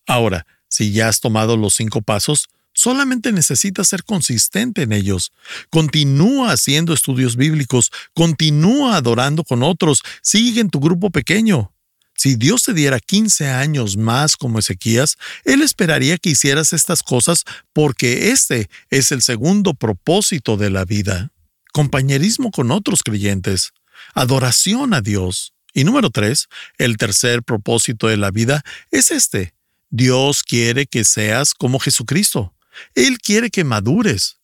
Ahora, 0.08 0.46
si 0.67 0.91
ya 0.91 1.08
has 1.08 1.22
tomado 1.22 1.55
los 1.55 1.75
cinco 1.75 2.01
pasos, 2.01 2.50
solamente 2.74 3.32
necesitas 3.32 3.88
ser 3.88 4.03
consistente 4.03 4.82
en 4.82 4.91
ellos. 4.91 5.32
Continúa 5.70 6.51
haciendo 6.51 6.94
estudios 6.94 7.36
bíblicos, 7.36 7.91
continúa 8.13 8.98
adorando 8.98 9.44
con 9.44 9.63
otros, 9.63 10.01
sigue 10.22 10.62
en 10.62 10.70
tu 10.70 10.79
grupo 10.79 11.10
pequeño. 11.12 11.75
Si 12.15 12.36
Dios 12.36 12.63
te 12.63 12.74
diera 12.74 13.00
15 13.00 13.50
años 13.50 13.98
más 13.98 14.38
como 14.38 14.60
Ezequías, 14.60 15.17
Él 15.43 15.62
esperaría 15.62 16.17
que 16.17 16.29
hicieras 16.29 16.74
estas 16.74 17.03
cosas 17.03 17.43
porque 17.74 18.31
este 18.31 18.69
es 18.89 19.12
el 19.12 19.22
segundo 19.22 19.74
propósito 19.74 20.55
de 20.57 20.69
la 20.69 20.86
vida. 20.86 21.31
Compañerismo 21.74 22.51
con 22.51 22.72
otros 22.72 23.03
creyentes. 23.03 23.74
Adoración 24.13 24.93
a 24.93 25.01
Dios. 25.01 25.53
Y 25.74 25.84
número 25.84 26.10
tres, 26.10 26.48
el 26.77 26.95
tercer 26.95 27.43
propósito 27.43 28.07
de 28.07 28.15
la 28.15 28.31
vida 28.31 28.63
es 28.91 29.12
este. 29.12 29.53
Dios 29.89 30.41
quiere 30.41 30.88
que 30.88 31.03
seas 31.03 31.53
como 31.53 31.79
Jesucristo. 31.79 32.53
Él 32.95 33.17
quiere 33.17 33.50
que 33.50 33.65
madures. 33.65 34.38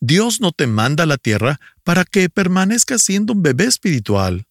Dios 0.00 0.40
no 0.40 0.52
te 0.52 0.66
manda 0.66 1.04
a 1.04 1.06
la 1.06 1.18
tierra 1.18 1.60
para 1.84 2.04
que 2.04 2.30
permanezcas 2.30 3.02
siendo 3.02 3.34
un 3.34 3.42
bebé 3.42 3.64
espiritual. 3.64 4.47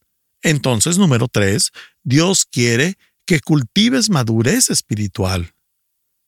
Entonces, 0.48 0.98
número 0.98 1.28
tres, 1.28 1.74
Dios 2.06 2.46
quiere 2.50 2.98
que 3.26 3.42
cultives 3.42 4.10
madurez 4.10 4.70
espiritual. 4.70 5.54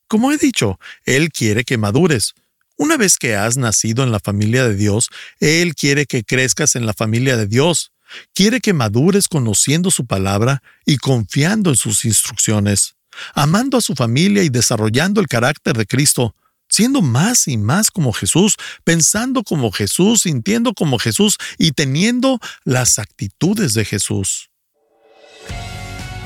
Como 0.10 0.34
he 0.34 0.38
dicho, 0.38 0.78
Él 1.06 1.30
quiere 1.30 1.64
que 1.64 1.78
madures. 1.78 2.34
Una 2.76 2.98
vez 2.98 3.18
que 3.18 3.38
has 3.38 3.56
nacido 3.56 4.04
en 4.04 4.12
la 4.12 4.20
familia 4.20 4.68
de 4.68 4.76
Dios, 4.76 5.08
Él 5.40 5.74
quiere 5.74 6.06
que 6.06 6.26
crezcas 6.26 6.76
en 6.76 6.86
la 6.86 6.94
familia 6.94 7.38
de 7.38 7.48
Dios. 7.48 7.94
Quiere 8.34 8.60
que 8.60 8.74
madures 8.74 9.30
conociendo 9.30 9.90
su 9.90 10.06
palabra 10.06 10.64
y 10.86 10.98
confiando 10.98 11.70
en 11.70 11.78
sus 11.78 12.04
instrucciones, 12.04 12.96
amando 13.36 13.78
a 13.78 13.82
su 13.82 13.96
familia 13.96 14.44
y 14.44 14.50
desarrollando 14.50 15.22
el 15.22 15.30
carácter 15.30 15.78
de 15.78 15.86
Cristo, 15.86 16.36
siendo 16.70 17.02
más 17.02 17.48
y 17.48 17.58
más 17.58 17.90
como 17.92 18.14
Jesús, 18.14 18.56
pensando 18.84 19.44
como 19.44 19.72
Jesús, 19.72 20.22
sintiendo 20.22 20.74
como 20.74 20.98
Jesús 21.00 21.38
y 21.58 21.74
teniendo 21.74 22.40
las 22.64 22.98
actitudes 23.00 23.74
de 23.74 23.84
Jesús. 23.86 24.50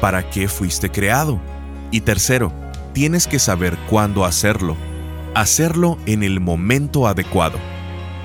¿Para 0.00 0.28
qué 0.30 0.48
fuiste 0.48 0.90
creado? 0.90 1.40
Y 1.90 2.00
tercero, 2.00 2.52
tienes 2.94 3.26
que 3.26 3.38
saber 3.38 3.76
cuándo 3.90 4.24
hacerlo. 4.24 4.76
Hacerlo 5.34 5.98
en 6.06 6.22
el 6.22 6.40
momento 6.40 7.06
adecuado. 7.06 7.58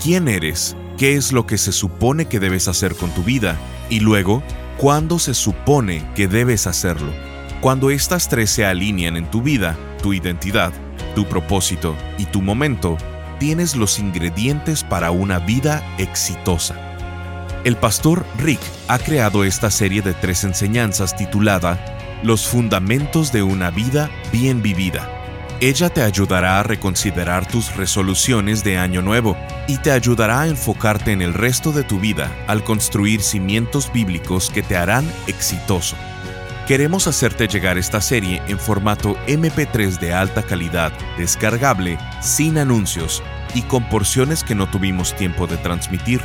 ¿Quién 0.01 0.29
eres? 0.29 0.77
qué 0.99 1.15
es 1.15 1.31
lo 1.31 1.47
que 1.47 1.57
se 1.57 1.71
supone 1.71 2.25
que 2.25 2.41
debes 2.41 2.67
hacer 2.67 2.93
con 2.93 3.09
tu 3.11 3.23
vida 3.23 3.57
y 3.89 4.01
luego 4.01 4.43
cuándo 4.77 5.17
se 5.17 5.33
supone 5.33 6.05
que 6.13 6.27
debes 6.27 6.67
hacerlo. 6.67 7.13
Cuando 7.61 7.89
estas 7.89 8.27
tres 8.27 8.49
se 8.49 8.65
alinean 8.65 9.15
en 9.15 9.31
tu 9.31 9.41
vida, 9.41 9.77
tu 10.03 10.13
identidad, 10.13 10.73
tu 11.15 11.25
propósito 11.25 11.95
y 12.17 12.25
tu 12.25 12.41
momento, 12.41 12.97
tienes 13.39 13.77
los 13.77 13.97
ingredientes 13.97 14.83
para 14.83 15.11
una 15.11 15.39
vida 15.39 15.81
exitosa. 15.97 16.75
El 17.63 17.77
pastor 17.77 18.25
Rick 18.37 18.59
ha 18.89 18.99
creado 18.99 19.45
esta 19.45 19.71
serie 19.71 20.01
de 20.01 20.13
tres 20.13 20.43
enseñanzas 20.43 21.15
titulada 21.15 21.79
Los 22.23 22.47
fundamentos 22.47 23.31
de 23.31 23.43
una 23.43 23.71
vida 23.71 24.09
bien 24.31 24.61
vivida 24.61 25.19
ella 25.61 25.89
te 25.89 26.01
ayudará 26.03 26.61
a 26.61 26.63
reconsiderar 26.63 27.45
tus 27.45 27.75
resoluciones 27.75 28.63
de 28.63 28.77
año 28.77 29.01
nuevo 29.01 29.35
y 29.67 29.77
te 29.77 29.91
ayudará 29.91 30.41
a 30.41 30.47
enfocarte 30.47 31.11
en 31.11 31.21
el 31.21 31.33
resto 31.33 31.73
de 31.73 31.83
tu 31.83 31.99
vida 31.99 32.31
al 32.47 32.63
construir 32.63 33.21
cimientos 33.21 33.91
bíblicos 33.91 34.49
que 34.49 34.63
te 34.63 34.77
harán 34.77 35.05
exitoso. 35.27 35.97
Queremos 36.65 37.07
hacerte 37.07 37.49
llegar 37.49 37.77
esta 37.77 37.99
serie 37.99 38.41
en 38.47 38.57
formato 38.57 39.17
MP3 39.27 39.99
de 39.99 40.13
alta 40.13 40.43
calidad, 40.43 40.93
descargable, 41.17 41.97
sin 42.21 42.57
anuncios 42.57 43.21
y 43.53 43.63
con 43.63 43.89
porciones 43.89 44.45
que 44.45 44.55
no 44.55 44.69
tuvimos 44.69 45.13
tiempo 45.13 45.45
de 45.45 45.57
transmitir. 45.57 46.21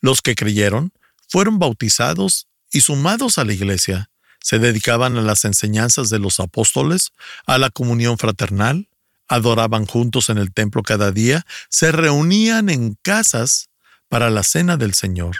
Los 0.00 0.22
que 0.22 0.34
creyeron 0.34 0.92
fueron 1.28 1.58
bautizados 1.58 2.46
y 2.70 2.80
sumados 2.80 3.38
a 3.38 3.44
la 3.44 3.52
iglesia. 3.52 4.10
Se 4.40 4.58
dedicaban 4.58 5.16
a 5.16 5.22
las 5.22 5.44
enseñanzas 5.44 6.08
de 6.10 6.18
los 6.18 6.38
apóstoles, 6.40 7.12
a 7.46 7.58
la 7.58 7.70
comunión 7.70 8.16
fraternal, 8.18 8.88
adoraban 9.28 9.86
juntos 9.86 10.28
en 10.30 10.38
el 10.38 10.52
templo 10.52 10.82
cada 10.82 11.10
día, 11.10 11.44
se 11.68 11.90
reunían 11.90 12.68
en 12.68 12.96
casas 13.02 13.70
para 14.08 14.30
la 14.30 14.42
cena 14.42 14.76
del 14.76 14.94
Señor. 14.94 15.36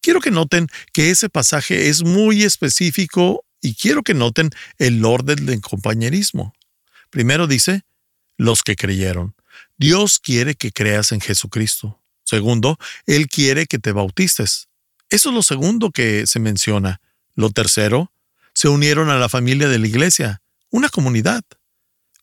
Quiero 0.00 0.20
que 0.20 0.30
noten 0.30 0.68
que 0.92 1.10
ese 1.10 1.28
pasaje 1.28 1.88
es 1.88 2.04
muy 2.04 2.44
específico 2.44 3.44
y 3.60 3.74
quiero 3.74 4.02
que 4.02 4.14
noten 4.14 4.50
el 4.78 5.04
orden 5.04 5.46
del 5.46 5.60
compañerismo. 5.60 6.54
Primero 7.10 7.46
dice, 7.46 7.82
los 8.36 8.62
que 8.62 8.76
creyeron. 8.76 9.34
Dios 9.76 10.18
quiere 10.18 10.54
que 10.54 10.72
creas 10.72 11.12
en 11.12 11.20
Jesucristo. 11.20 12.00
Segundo, 12.24 12.78
Él 13.06 13.28
quiere 13.28 13.66
que 13.66 13.78
te 13.78 13.92
bautices. 13.92 14.68
Eso 15.10 15.30
es 15.30 15.34
lo 15.34 15.42
segundo 15.42 15.90
que 15.90 16.26
se 16.26 16.38
menciona. 16.38 17.00
Lo 17.34 17.50
tercero, 17.50 18.12
se 18.52 18.68
unieron 18.68 19.08
a 19.08 19.18
la 19.18 19.28
familia 19.28 19.68
de 19.68 19.78
la 19.78 19.86
iglesia, 19.86 20.42
una 20.70 20.88
comunidad. 20.88 21.42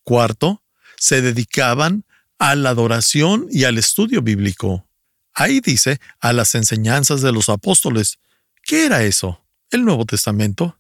Cuarto, 0.04 0.62
se 0.98 1.22
dedicaban 1.22 2.04
a 2.38 2.56
la 2.56 2.70
adoración 2.70 3.48
y 3.50 3.64
al 3.64 3.78
estudio 3.78 4.22
bíblico. 4.22 4.86
Ahí 5.34 5.60
dice 5.60 6.00
a 6.20 6.34
las 6.34 6.56
enseñanzas 6.56 7.22
de 7.22 7.32
los 7.32 7.50
apóstoles. 7.50 8.20
¿Qué 8.64 8.86
era 8.86 9.04
eso? 9.04 9.42
El 9.72 9.84
Nuevo 9.86 10.06
Testamento. 10.06 10.78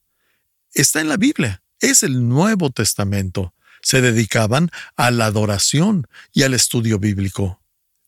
Está 0.75 0.99
en 0.99 1.07
la 1.07 1.15
Biblia. 1.15 1.63
Es 1.79 2.03
el 2.03 2.27
Nuevo 2.27 2.69
Testamento. 2.69 3.53
Se 3.81 4.01
dedicaban 4.01 4.69
a 4.97 5.09
la 5.09 5.27
adoración 5.27 6.05
y 6.33 6.43
al 6.43 6.53
estudio 6.53 6.99
bíblico. 6.99 7.61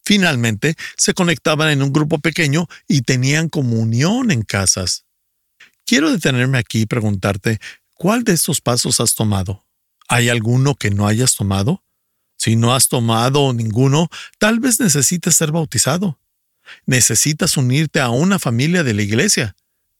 Finalmente, 0.04 0.76
se 0.98 1.14
conectaban 1.14 1.70
en 1.70 1.82
un 1.82 1.94
grupo 1.94 2.20
pequeño 2.20 2.68
y 2.86 3.04
tenían 3.04 3.48
comunión 3.48 4.32
en 4.32 4.42
casas. 4.42 5.06
Quiero 5.86 6.12
detenerme 6.12 6.58
aquí 6.58 6.82
y 6.82 6.86
preguntarte, 6.86 7.60
¿cuál 7.94 8.26
de 8.26 8.34
estos 8.34 8.60
pasos 8.60 9.00
has 9.00 9.16
tomado? 9.16 9.66
¿Hay 10.10 10.28
alguno 10.28 10.76
que 10.76 10.90
no 10.90 11.08
hayas 11.08 11.36
tomado? 11.36 11.86
Si 12.38 12.58
no 12.58 12.76
has 12.76 12.90
tomado 12.90 13.54
ninguno, 13.54 14.10
tal 14.40 14.60
vez 14.60 14.82
necesites 14.82 15.38
ser 15.38 15.54
bautizado. 15.54 16.20
Necesitas 16.86 17.56
unirte 17.56 18.02
a 18.02 18.10
una 18.10 18.40
familia 18.40 18.84
de 18.84 18.94
la 18.94 19.04
iglesia. 19.04 19.56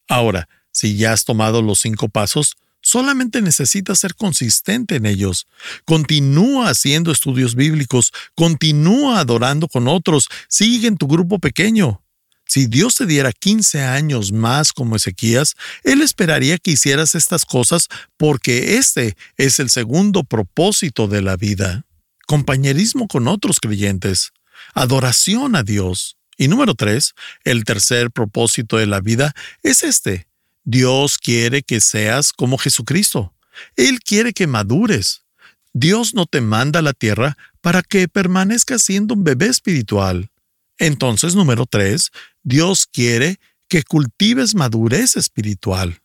Ahora, 0.10 0.50
si 0.78 0.96
ya 0.96 1.14
has 1.14 1.26
tomado 1.26 1.62
los 1.62 1.80
cinco 1.80 2.10
pasos, 2.10 2.58
solamente 2.82 3.42
necesitas 3.42 4.00
ser 4.00 4.14
consistente 4.14 4.98
en 4.98 5.06
ellos. 5.06 5.48
Continúa 5.86 6.70
haciendo 6.70 7.12
estudios 7.12 7.56
bíblicos, 7.56 8.14
continúa 8.36 9.20
adorando 9.20 9.68
con 9.68 9.88
otros, 9.88 10.28
sigue 10.48 10.88
en 10.88 10.98
tu 10.98 11.08
grupo 11.08 11.40
pequeño. 11.40 12.04
Si 12.46 12.68
Dios 12.68 12.96
te 12.96 13.06
diera 13.06 13.32
15 13.32 13.82
años 13.82 14.32
más 14.32 14.72
como 14.72 14.96
Ezequías, 14.96 15.56
Él 15.84 16.02
esperaría 16.02 16.58
que 16.58 16.72
hicieras 16.72 17.16
estas 17.16 17.44
cosas 17.46 17.88
porque 18.16 18.78
este 18.78 19.18
es 19.38 19.60
el 19.60 19.70
segundo 19.70 20.24
propósito 20.24 21.08
de 21.08 21.24
la 21.24 21.38
vida 21.38 21.88
compañerismo 22.28 23.08
con 23.08 23.28
otros 23.28 23.60
creyentes, 23.60 24.34
adoración 24.76 25.56
a 25.56 25.64
Dios. 25.64 26.18
Y 26.38 26.50
número 26.50 26.76
tres, 26.76 27.16
el 27.44 27.64
tercer 27.64 28.12
propósito 28.12 28.78
de 28.78 28.86
la 28.86 29.00
vida 29.00 29.34
es 29.64 29.82
este. 29.82 30.28
Dios 30.70 31.18
quiere 31.18 31.64
que 31.64 31.80
seas 31.80 32.34
como 32.34 32.58
Jesucristo. 32.58 33.34
Él 33.78 34.02
quiere 34.02 34.34
que 34.34 34.48
madures. 34.48 35.22
Dios 35.72 36.14
no 36.14 36.26
te 36.26 36.42
manda 36.42 36.80
a 36.80 36.82
la 36.82 36.92
tierra 36.92 37.38
para 37.62 37.82
que 37.82 38.10
permanezcas 38.10 38.82
siendo 38.82 39.14
un 39.14 39.24
bebé 39.24 39.46
espiritual. 39.46 40.30
Entonces, 40.78 41.36
número 41.36 41.68
tres, 41.68 42.12
Dios 42.44 42.86
quiere 42.86 43.40
que 43.70 43.84
cultives 43.84 44.56
madurez 44.56 45.16
espiritual. 45.16 46.02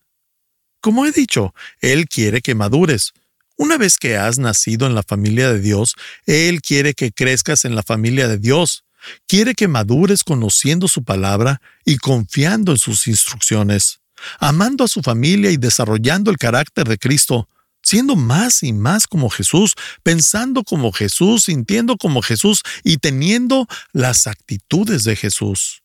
Como 0.81 1.07
he 1.07 1.11
dicho, 1.11 1.53
Él 1.81 2.07
quiere 2.07 2.41
que 2.41 2.55
madures. 2.55 3.15
Una 3.57 3.77
vez 3.77 3.99
que 3.99 4.17
has 4.17 4.39
nacido 4.39 4.87
en 4.87 4.95
la 4.95 5.03
familia 5.03 5.53
de 5.53 5.59
Dios, 5.59 5.97
Él 6.25 6.63
quiere 6.63 6.95
que 6.95 7.11
crezcas 7.11 7.65
en 7.65 7.75
la 7.75 7.83
familia 7.83 8.29
de 8.29 8.39
Dios. 8.39 8.85
Quiere 9.27 9.57
que 9.57 9.67
madures 9.67 10.23
conociendo 10.23 10.87
su 10.87 11.03
palabra 11.03 11.61
y 11.85 11.97
confiando 11.97 12.71
en 12.71 12.79
sus 12.79 13.09
instrucciones, 13.09 14.02
amando 14.39 14.85
a 14.85 14.89
su 14.89 15.03
familia 15.03 15.51
y 15.51 15.57
desarrollando 15.57 16.31
el 16.31 16.39
carácter 16.39 16.89
de 16.89 16.99
Cristo, 16.99 17.49
siendo 17.83 18.17
más 18.17 18.63
y 18.63 18.73
más 18.73 19.07
como 19.07 19.29
Jesús, 19.29 19.75
pensando 20.03 20.65
como 20.65 20.93
Jesús, 20.93 21.45
sintiendo 21.45 21.97
como 21.97 22.23
Jesús 22.23 22.63
y 22.85 22.99
teniendo 22.99 23.67
las 23.93 24.27
actitudes 24.27 25.05
de 25.05 25.17
Jesús. 25.17 25.83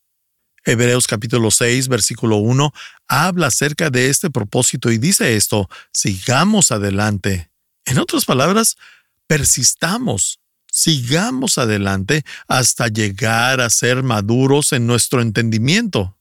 Hebreos 0.65 1.07
capítulo 1.07 1.49
6, 1.49 1.87
versículo 1.87 2.37
1 2.37 2.73
habla 3.07 3.47
acerca 3.47 3.89
de 3.89 4.09
este 4.09 4.29
propósito 4.29 4.91
y 4.91 4.97
dice 4.97 5.37
esto, 5.37 5.69
sigamos 5.93 6.71
adelante. 6.71 7.49
En 7.85 7.99
otras 7.99 8.25
palabras, 8.25 8.75
persistamos, 9.27 10.39
sigamos 10.69 11.57
adelante 11.57 12.25
hasta 12.49 12.89
llegar 12.89 13.61
a 13.61 13.69
ser 13.69 14.03
maduros 14.03 14.73
en 14.73 14.87
nuestro 14.87 15.21
entendimiento. 15.21 16.16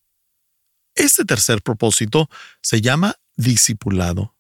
Este 0.97 1.25
tercer 1.25 1.63
propósito 1.63 2.29
se 2.63 2.81
llama 2.81 3.17
discipulado, 3.37 4.35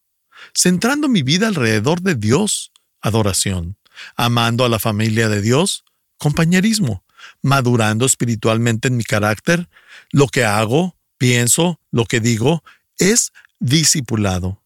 centrando 0.54 1.08
mi 1.08 1.22
vida 1.22 1.48
alrededor 1.48 2.00
de 2.00 2.14
Dios, 2.14 2.72
adoración, 3.02 3.76
amando 4.16 4.64
a 4.64 4.70
la 4.70 4.78
familia 4.78 5.28
de 5.28 5.42
Dios, 5.42 5.84
compañerismo, 6.18 7.04
madurando 7.42 8.06
espiritualmente 8.06 8.88
en 8.88 8.96
mi 8.96 9.04
carácter, 9.04 9.68
lo 10.10 10.28
que 10.28 10.44
hago, 10.44 10.96
pienso, 11.18 11.78
lo 11.90 12.06
que 12.06 12.20
digo, 12.20 12.64
es 12.98 13.32
discipulado. 13.58 14.62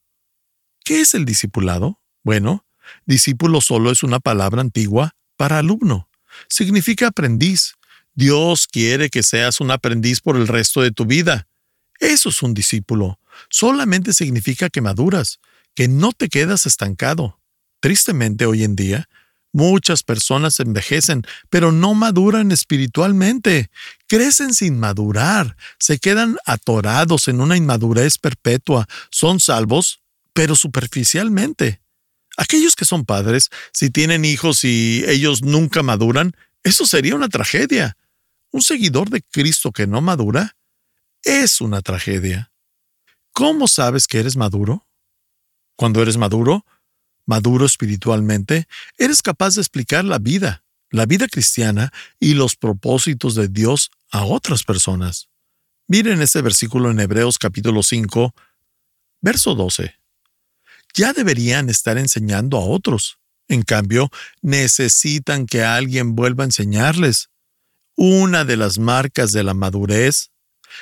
¿Qué 0.85 1.01
es 1.01 1.15
el 1.15 1.25
discipulado? 1.25 2.01
Bueno, 2.23 2.65
discípulo 3.05 3.61
solo 3.61 3.91
es 3.91 4.05
una 4.05 4.21
palabra 4.21 4.61
antigua 4.61 5.17
para 5.37 5.59
alumno. 5.59 6.09
Significa 6.49 7.09
aprendiz. 7.09 7.75
Dios 8.15 8.67
quiere 8.67 9.09
que 9.09 9.23
seas 9.23 9.61
un 9.61 9.71
aprendiz 9.71 10.21
por 10.21 10.37
el 10.37 10.47
resto 10.47 10.83
de 10.83 10.91
tu 10.91 11.05
vida. 11.05 11.49
Eso 12.01 12.31
es 12.31 12.43
un 12.43 12.55
discípulo. 12.55 13.21
Solamente 13.51 14.13
significa 14.13 14.71
que 14.71 14.81
maduras, 14.81 15.39
que 15.75 15.87
no 15.87 16.13
te 16.13 16.29
quedas 16.29 16.67
estancado. 16.67 17.39
Tristemente 17.81 18.47
hoy 18.47 18.65
en 18.65 18.75
día, 18.75 19.09
muchas 19.53 20.03
personas 20.03 20.59
envejecen, 20.61 21.23
pero 21.51 21.73
no 21.73 21.95
maduran 21.95 22.53
espiritualmente. 22.53 23.71
Crecen 24.09 24.55
sin 24.55 24.81
madurar, 24.81 25.57
se 25.79 25.99
quedan 25.99 26.37
atorados 26.47 27.29
en 27.29 27.41
una 27.41 27.57
inmadurez 27.57 28.19
perpetua. 28.19 28.89
Son 29.11 29.39
salvos, 29.39 30.01
pero 30.33 30.57
superficialmente. 30.57 31.81
Aquellos 32.39 32.77
que 32.77 32.87
son 32.87 33.05
padres, 33.05 33.51
si 33.73 33.91
tienen 33.91 34.25
hijos 34.25 34.65
y 34.65 35.05
ellos 35.07 35.43
nunca 35.43 35.83
maduran, 35.83 36.33
eso 36.63 36.87
sería 36.87 37.15
una 37.15 37.29
tragedia. 37.29 37.97
Un 38.53 38.63
seguidor 38.63 39.11
de 39.11 39.23
Cristo 39.23 39.71
que 39.73 39.87
no 39.87 40.01
madura 40.01 40.57
es 41.23 41.61
una 41.61 41.83
tragedia. 41.83 42.53
¿Cómo 43.33 43.69
sabes 43.69 44.07
que 44.07 44.19
eres 44.19 44.37
maduro? 44.37 44.87
Cuando 45.77 46.03
eres 46.03 46.17
maduro, 46.17 46.65
maduro 47.27 47.65
espiritualmente, 47.67 48.67
eres 48.99 49.23
capaz 49.23 49.55
de 49.55 49.63
explicar 49.63 50.05
la 50.05 50.19
vida, 50.19 50.65
la 50.91 51.07
vida 51.07 51.29
cristiana 51.29 51.93
y 52.19 52.35
los 52.35 52.57
propósitos 52.57 53.35
de 53.35 53.49
Dios 53.49 53.91
a 54.11 54.25
otras 54.25 54.65
personas. 54.65 55.29
Miren 55.87 56.23
este 56.23 56.43
versículo 56.43 56.91
en 56.91 57.01
Hebreos 57.01 57.39
capítulo 57.39 57.83
5, 57.83 58.35
verso 59.21 59.55
12 59.55 60.01
ya 60.95 61.13
deberían 61.13 61.69
estar 61.69 61.99
enseñando 61.99 62.57
a 62.59 62.65
otros. 62.65 63.19
En 63.49 63.63
cambio, 63.63 64.11
necesitan 64.43 65.47
que 65.47 65.65
alguien 65.65 66.15
vuelva 66.15 66.45
a 66.45 66.47
enseñarles. 66.47 67.31
Una 67.97 68.45
de 68.45 68.57
las 68.57 68.79
marcas 68.79 69.33
de 69.33 69.43
la 69.43 69.55
madurez 69.55 70.31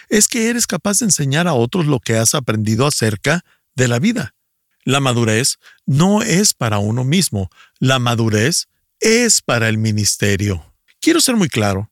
es 0.09 0.29
que 0.29 0.49
eres 0.49 0.67
capaz 0.67 0.99
de 0.99 1.07
enseñar 1.07 1.49
a 1.49 1.55
otros 1.55 1.87
lo 1.87 2.01
que 2.01 2.17
has 2.17 2.35
aprendido 2.35 2.87
acerca 2.87 3.45
de 3.75 3.89
la 3.89 3.99
vida. 3.99 4.35
La 4.85 5.01
madurez 5.01 5.59
no 5.87 6.23
es 6.23 6.55
para 6.55 6.79
uno 6.79 7.05
mismo, 7.05 7.51
la 7.79 7.99
madurez 7.99 8.69
es 9.01 9.43
para 9.43 9.69
el 9.69 9.79
ministerio. 9.79 10.75
Quiero 11.01 11.21
ser 11.21 11.37
muy 11.37 11.49
claro. 11.49 11.91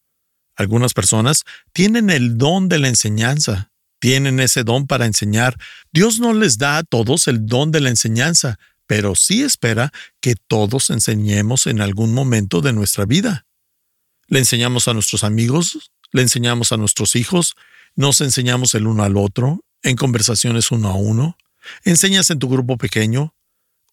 Algunas 0.57 0.95
personas 0.95 1.45
tienen 1.73 2.11
el 2.11 2.39
don 2.39 2.69
de 2.69 2.79
la 2.79 2.89
enseñanza, 2.89 3.71
tienen 3.99 4.41
ese 4.41 4.65
don 4.65 4.87
para 4.87 5.07
enseñar. 5.07 5.59
Dios 5.93 6.19
no 6.21 6.33
les 6.33 6.59
da 6.59 6.79
a 6.79 6.83
todos 6.83 7.29
el 7.29 7.47
don 7.47 7.71
de 7.71 7.81
la 7.81 7.91
enseñanza, 7.91 8.59
pero 8.87 9.15
sí 9.15 9.43
espera 9.43 9.93
que 10.21 10.35
todos 10.35 10.91
enseñemos 10.91 11.67
en 11.67 11.81
algún 11.81 12.15
momento 12.15 12.61
de 12.61 12.73
nuestra 12.73 13.05
vida. 13.05 13.47
Le 14.29 14.39
enseñamos 14.39 14.89
a 14.89 14.95
nuestros 14.95 15.25
amigos, 15.25 15.91
le 16.13 16.23
enseñamos 16.23 16.73
a 16.73 16.77
nuestros 16.77 17.17
hijos, 17.17 17.55
nos 17.97 18.21
enseñamos 18.21 18.75
el 18.75 18.87
uno 18.87 19.03
al 19.03 19.17
otro, 19.17 19.65
en 19.83 19.97
conversaciones 19.97 20.71
uno 20.71 20.91
a 20.91 20.95
uno, 20.95 21.37
enseñas 21.85 22.31
en 22.31 22.39
tu 22.39 22.49
grupo 22.49 22.77
pequeño. 22.77 23.35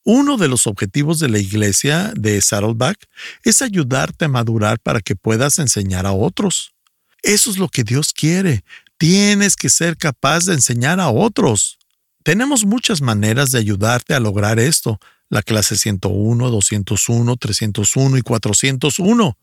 Uno 0.04 0.36
de 0.36 0.50
los 0.50 0.68
objetivos 0.68 1.20
de 1.20 1.30
la 1.30 1.40
iglesia 1.40 2.12
de 2.16 2.42
Saddleback 2.42 3.08
es 3.44 3.62
ayudarte 3.62 4.26
a 4.26 4.28
madurar 4.28 4.80
para 4.80 5.00
que 5.00 5.16
puedas 5.16 5.60
enseñar 5.60 6.06
a 6.06 6.12
otros. 6.12 6.74
Eso 7.22 7.50
es 7.50 7.58
lo 7.58 7.70
que 7.70 7.86
Dios 7.86 8.12
quiere. 8.12 8.66
Tienes 8.98 9.56
que 9.56 9.70
ser 9.70 9.96
capaz 9.96 10.46
de 10.46 10.54
enseñar 10.54 11.00
a 11.00 11.10
otros. 11.10 11.80
Tenemos 12.24 12.66
muchas 12.66 13.02
maneras 13.02 13.52
de 13.52 13.60
ayudarte 13.60 14.14
a 14.14 14.20
lograr 14.20 14.60
esto. 14.60 15.00
La 15.30 15.42
clase 15.42 15.78
101, 15.78 16.50
201, 16.50 17.38
301 17.38 18.18
y 18.18 18.22
401. 18.22 19.38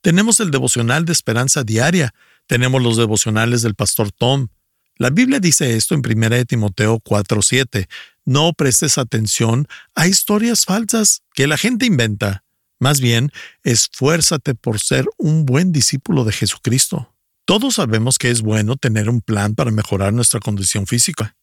Tenemos 0.00 0.38
el 0.38 0.50
devocional 0.50 1.04
de 1.04 1.12
esperanza 1.12 1.64
diaria. 1.64 2.14
Tenemos 2.46 2.82
los 2.82 2.96
devocionales 2.96 3.62
del 3.62 3.74
pastor 3.74 4.12
Tom. 4.12 4.48
La 4.96 5.10
Biblia 5.10 5.40
dice 5.40 5.76
esto 5.76 5.94
en 5.94 6.02
1 6.02 6.44
Timoteo 6.44 7.00
4:7. 7.00 7.88
No 8.24 8.52
prestes 8.52 8.98
atención 8.98 9.66
a 9.94 10.06
historias 10.06 10.64
falsas 10.64 11.22
que 11.34 11.46
la 11.46 11.56
gente 11.56 11.86
inventa. 11.86 12.44
Más 12.78 13.00
bien, 13.00 13.30
esfuérzate 13.62 14.54
por 14.54 14.80
ser 14.80 15.06
un 15.16 15.46
buen 15.46 15.72
discípulo 15.72 16.24
de 16.24 16.32
Jesucristo. 16.32 17.14
Todos 17.44 17.76
sabemos 17.76 18.18
que 18.18 18.30
es 18.30 18.42
bueno 18.42 18.76
tener 18.76 19.08
un 19.08 19.20
plan 19.20 19.54
para 19.54 19.70
mejorar 19.70 20.12
nuestra 20.12 20.40
condición 20.40 20.86
física 20.86 21.36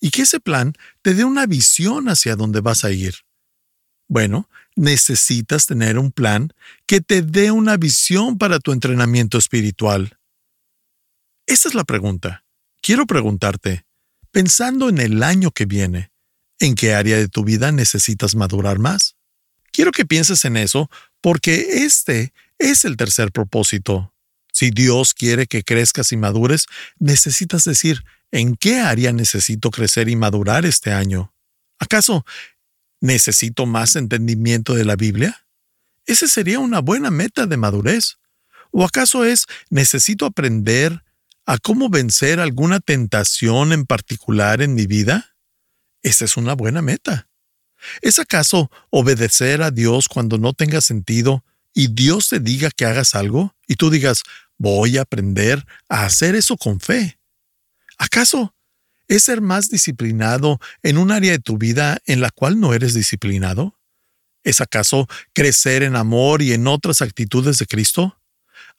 y 0.00 0.10
que 0.10 0.22
ese 0.22 0.40
plan 0.40 0.74
te 1.00 1.14
dé 1.14 1.24
una 1.24 1.46
visión 1.46 2.08
hacia 2.08 2.36
dónde 2.36 2.60
vas 2.60 2.84
a 2.84 2.90
ir. 2.90 3.14
Bueno, 4.06 4.48
necesitas 4.76 5.66
tener 5.66 5.98
un 5.98 6.10
plan 6.10 6.52
que 6.86 7.00
te 7.00 7.22
dé 7.22 7.50
una 7.50 7.76
visión 7.76 8.38
para 8.38 8.58
tu 8.58 8.72
entrenamiento 8.72 9.38
espiritual. 9.38 10.18
Esa 11.46 11.68
es 11.68 11.74
la 11.74 11.84
pregunta. 11.84 12.44
Quiero 12.80 13.06
preguntarte, 13.06 13.84
pensando 14.30 14.88
en 14.88 14.98
el 14.98 15.22
año 15.22 15.50
que 15.50 15.66
viene, 15.66 16.10
¿en 16.58 16.74
qué 16.74 16.94
área 16.94 17.16
de 17.16 17.28
tu 17.28 17.44
vida 17.44 17.72
necesitas 17.72 18.34
madurar 18.34 18.78
más? 18.78 19.16
Quiero 19.70 19.92
que 19.92 20.06
pienses 20.06 20.44
en 20.44 20.56
eso 20.56 20.90
porque 21.20 21.84
este 21.84 22.32
es 22.58 22.84
el 22.84 22.96
tercer 22.96 23.32
propósito. 23.32 24.12
Si 24.52 24.70
Dios 24.70 25.14
quiere 25.14 25.46
que 25.46 25.64
crezcas 25.64 26.12
y 26.12 26.16
madures, 26.16 26.66
necesitas 26.98 27.64
decir, 27.64 28.04
¿en 28.30 28.54
qué 28.56 28.80
área 28.80 29.12
necesito 29.12 29.70
crecer 29.70 30.08
y 30.08 30.16
madurar 30.16 30.64
este 30.64 30.92
año? 30.92 31.34
¿Acaso 31.78 32.24
necesito 33.04 33.66
más 33.66 33.96
entendimiento 33.96 34.74
de 34.74 34.86
la 34.86 34.96
Biblia? 34.96 35.46
Ese 36.06 36.26
sería 36.26 36.58
una 36.58 36.80
buena 36.80 37.10
meta 37.10 37.46
de 37.46 37.58
madurez. 37.58 38.16
¿O 38.70 38.82
acaso 38.82 39.24
es 39.24 39.46
necesito 39.68 40.24
aprender 40.24 41.04
a 41.44 41.58
cómo 41.58 41.90
vencer 41.90 42.40
alguna 42.40 42.80
tentación 42.80 43.74
en 43.74 43.84
particular 43.84 44.62
en 44.62 44.74
mi 44.74 44.86
vida? 44.86 45.36
Esa 46.02 46.24
es 46.24 46.38
una 46.38 46.54
buena 46.54 46.80
meta. 46.80 47.28
¿Es 48.00 48.18
acaso 48.18 48.70
obedecer 48.88 49.60
a 49.60 49.70
Dios 49.70 50.08
cuando 50.08 50.38
no 50.38 50.54
tenga 50.54 50.80
sentido 50.80 51.44
y 51.74 51.88
Dios 51.88 52.30
te 52.30 52.40
diga 52.40 52.70
que 52.70 52.86
hagas 52.86 53.14
algo 53.14 53.54
y 53.66 53.76
tú 53.76 53.90
digas, 53.90 54.22
voy 54.56 54.96
a 54.96 55.02
aprender 55.02 55.66
a 55.90 56.06
hacer 56.06 56.34
eso 56.34 56.56
con 56.56 56.80
fe? 56.80 57.18
¿Acaso 57.98 58.54
es 59.08 59.24
ser 59.24 59.40
más 59.40 59.68
disciplinado 59.68 60.60
en 60.82 60.98
un 60.98 61.10
área 61.10 61.32
de 61.32 61.38
tu 61.38 61.58
vida 61.58 61.98
en 62.06 62.20
la 62.20 62.30
cual 62.30 62.60
no 62.60 62.74
eres 62.74 62.94
disciplinado? 62.94 63.78
¿Es 64.42 64.60
acaso 64.60 65.08
crecer 65.32 65.82
en 65.82 65.96
amor 65.96 66.42
y 66.42 66.52
en 66.52 66.66
otras 66.66 67.02
actitudes 67.02 67.58
de 67.58 67.66
Cristo? 67.66 68.20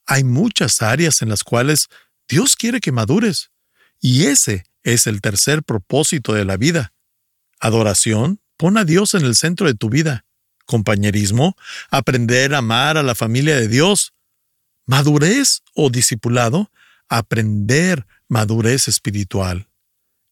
Hay 0.06 0.24
muchas 0.24 0.82
áreas 0.82 1.22
en 1.22 1.30
las 1.30 1.44
cuales 1.44 1.88
Dios 2.28 2.56
quiere 2.56 2.80
que 2.80 2.92
madures, 2.92 3.52
y 4.00 4.26
ese 4.26 4.66
es 4.84 5.08
el 5.08 5.22
tercer 5.22 5.64
propósito 5.64 6.34
de 6.34 6.46
la 6.46 6.58
vida. 6.58 6.94
Adoración, 7.60 8.40
pon 8.58 8.78
a 8.78 8.86
Dios 8.86 9.16
en 9.16 9.26
el 9.26 9.36
centro 9.36 9.68
de 9.68 9.74
tu 9.74 9.90
vida. 9.90 10.26
Compañerismo, 10.66 11.56
aprender 11.90 12.54
a 12.54 12.60
amar 12.60 12.98
a 12.98 13.04
la 13.04 13.16
familia 13.16 13.56
de 13.56 13.68
Dios. 13.68 14.14
Madurez 14.86 15.62
o 15.74 15.90
discipulado, 15.90 16.72
aprender 17.10 18.06
madurez 18.28 18.88
espiritual. 18.88 19.68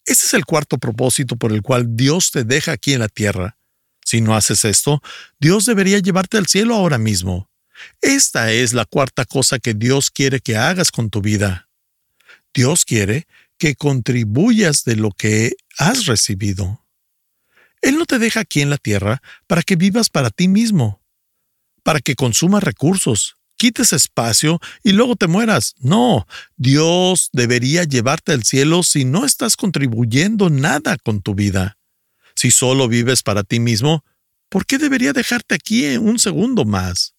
Ese 0.06 0.26
es 0.26 0.34
el 0.34 0.46
cuarto 0.46 0.78
propósito 0.78 1.36
por 1.36 1.52
el 1.52 1.62
cual 1.62 1.96
Dios 1.96 2.32
te 2.32 2.44
deja 2.44 2.74
aquí 2.74 2.94
en 2.94 3.00
la 3.00 3.08
tierra. 3.08 3.58
Si 4.06 4.22
no 4.22 4.36
haces 4.36 4.66
esto, 4.66 5.02
Dios 5.40 5.66
debería 5.66 6.00
llevarte 6.00 6.38
al 6.38 6.48
cielo 6.48 6.76
ahora 6.76 6.98
mismo. 6.98 7.50
Esta 8.02 8.52
es 8.52 8.74
la 8.74 8.86
cuarta 8.86 9.26
cosa 9.26 9.60
que 9.60 9.74
Dios 9.74 10.12
quiere 10.12 10.40
que 10.40 10.58
hagas 10.58 10.92
con 10.92 11.10
tu 11.10 11.22
vida. 11.22 11.70
Dios 12.54 12.86
quiere 12.86 13.28
que 13.58 13.76
contribuyas 13.76 14.84
de 14.84 14.96
lo 14.96 15.12
que 15.12 15.56
has 15.78 16.06
recibido. 16.06 16.86
Él 17.82 17.98
no 17.98 18.06
te 18.06 18.20
deja 18.20 18.42
aquí 18.42 18.62
en 18.62 18.70
la 18.70 18.78
tierra 18.78 19.22
para 19.48 19.62
que 19.62 19.76
vivas 19.76 20.10
para 20.10 20.30
ti 20.30 20.48
mismo, 20.48 21.02
para 21.84 22.00
que 22.00 22.16
consumas 22.16 22.64
recursos, 22.64 23.38
quites 23.64 23.94
espacio 23.94 24.60
y 24.84 24.92
luego 24.92 25.16
te 25.16 25.28
mueras. 25.28 25.74
No, 25.80 26.28
Dios 26.58 27.30
debería 27.32 27.86
llevarte 27.86 28.34
al 28.34 28.44
cielo 28.44 28.84
si 28.84 29.06
no 29.06 29.24
estás 29.24 29.56
contribuyendo 29.56 30.50
nada 30.50 30.98
con 30.98 31.22
tu 31.22 31.34
vida. 31.34 31.78
Si 32.36 32.52
solo 32.52 32.90
vives 32.90 33.24
para 33.24 33.44
ti 33.44 33.62
mismo, 33.62 34.04
¿por 34.50 34.66
qué 34.66 34.78
debería 34.78 35.14
dejarte 35.14 35.56
aquí 35.56 35.96
un 35.96 36.20
segundo 36.20 36.66
más? 36.66 37.16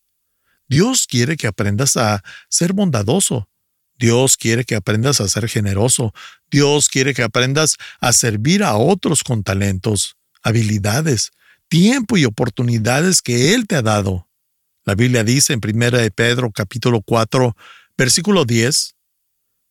Dios 0.69 1.07
quiere 1.07 1.39
que 1.39 1.47
aprendas 1.47 1.97
a 1.97 2.23
ser 2.51 2.75
bondadoso. 2.75 3.49
Dios 3.97 4.37
quiere 4.37 4.67
que 4.67 4.75
aprendas 4.75 5.23
a 5.23 5.29
ser 5.29 5.49
generoso. 5.49 6.13
Dios 6.51 6.91
quiere 6.91 7.15
que 7.15 7.23
aprendas 7.23 7.79
a 8.01 8.13
servir 8.13 8.65
a 8.65 8.77
otros 8.77 9.23
con 9.23 9.45
talentos, 9.45 10.19
habilidades, 10.43 11.31
tiempo 11.69 12.19
y 12.19 12.27
oportunidades 12.27 13.23
que 13.23 13.55
Él 13.55 13.67
te 13.67 13.77
ha 13.77 13.83
dado. 13.83 14.29
La 14.85 14.95
Biblia 14.95 15.25
dice 15.25 15.55
en 15.55 15.61
1 15.65 15.91
de 15.93 16.11
Pedro 16.11 16.51
capítulo 16.51 17.01
4, 17.01 17.57
versículo 17.97 18.45
10, 18.45 18.95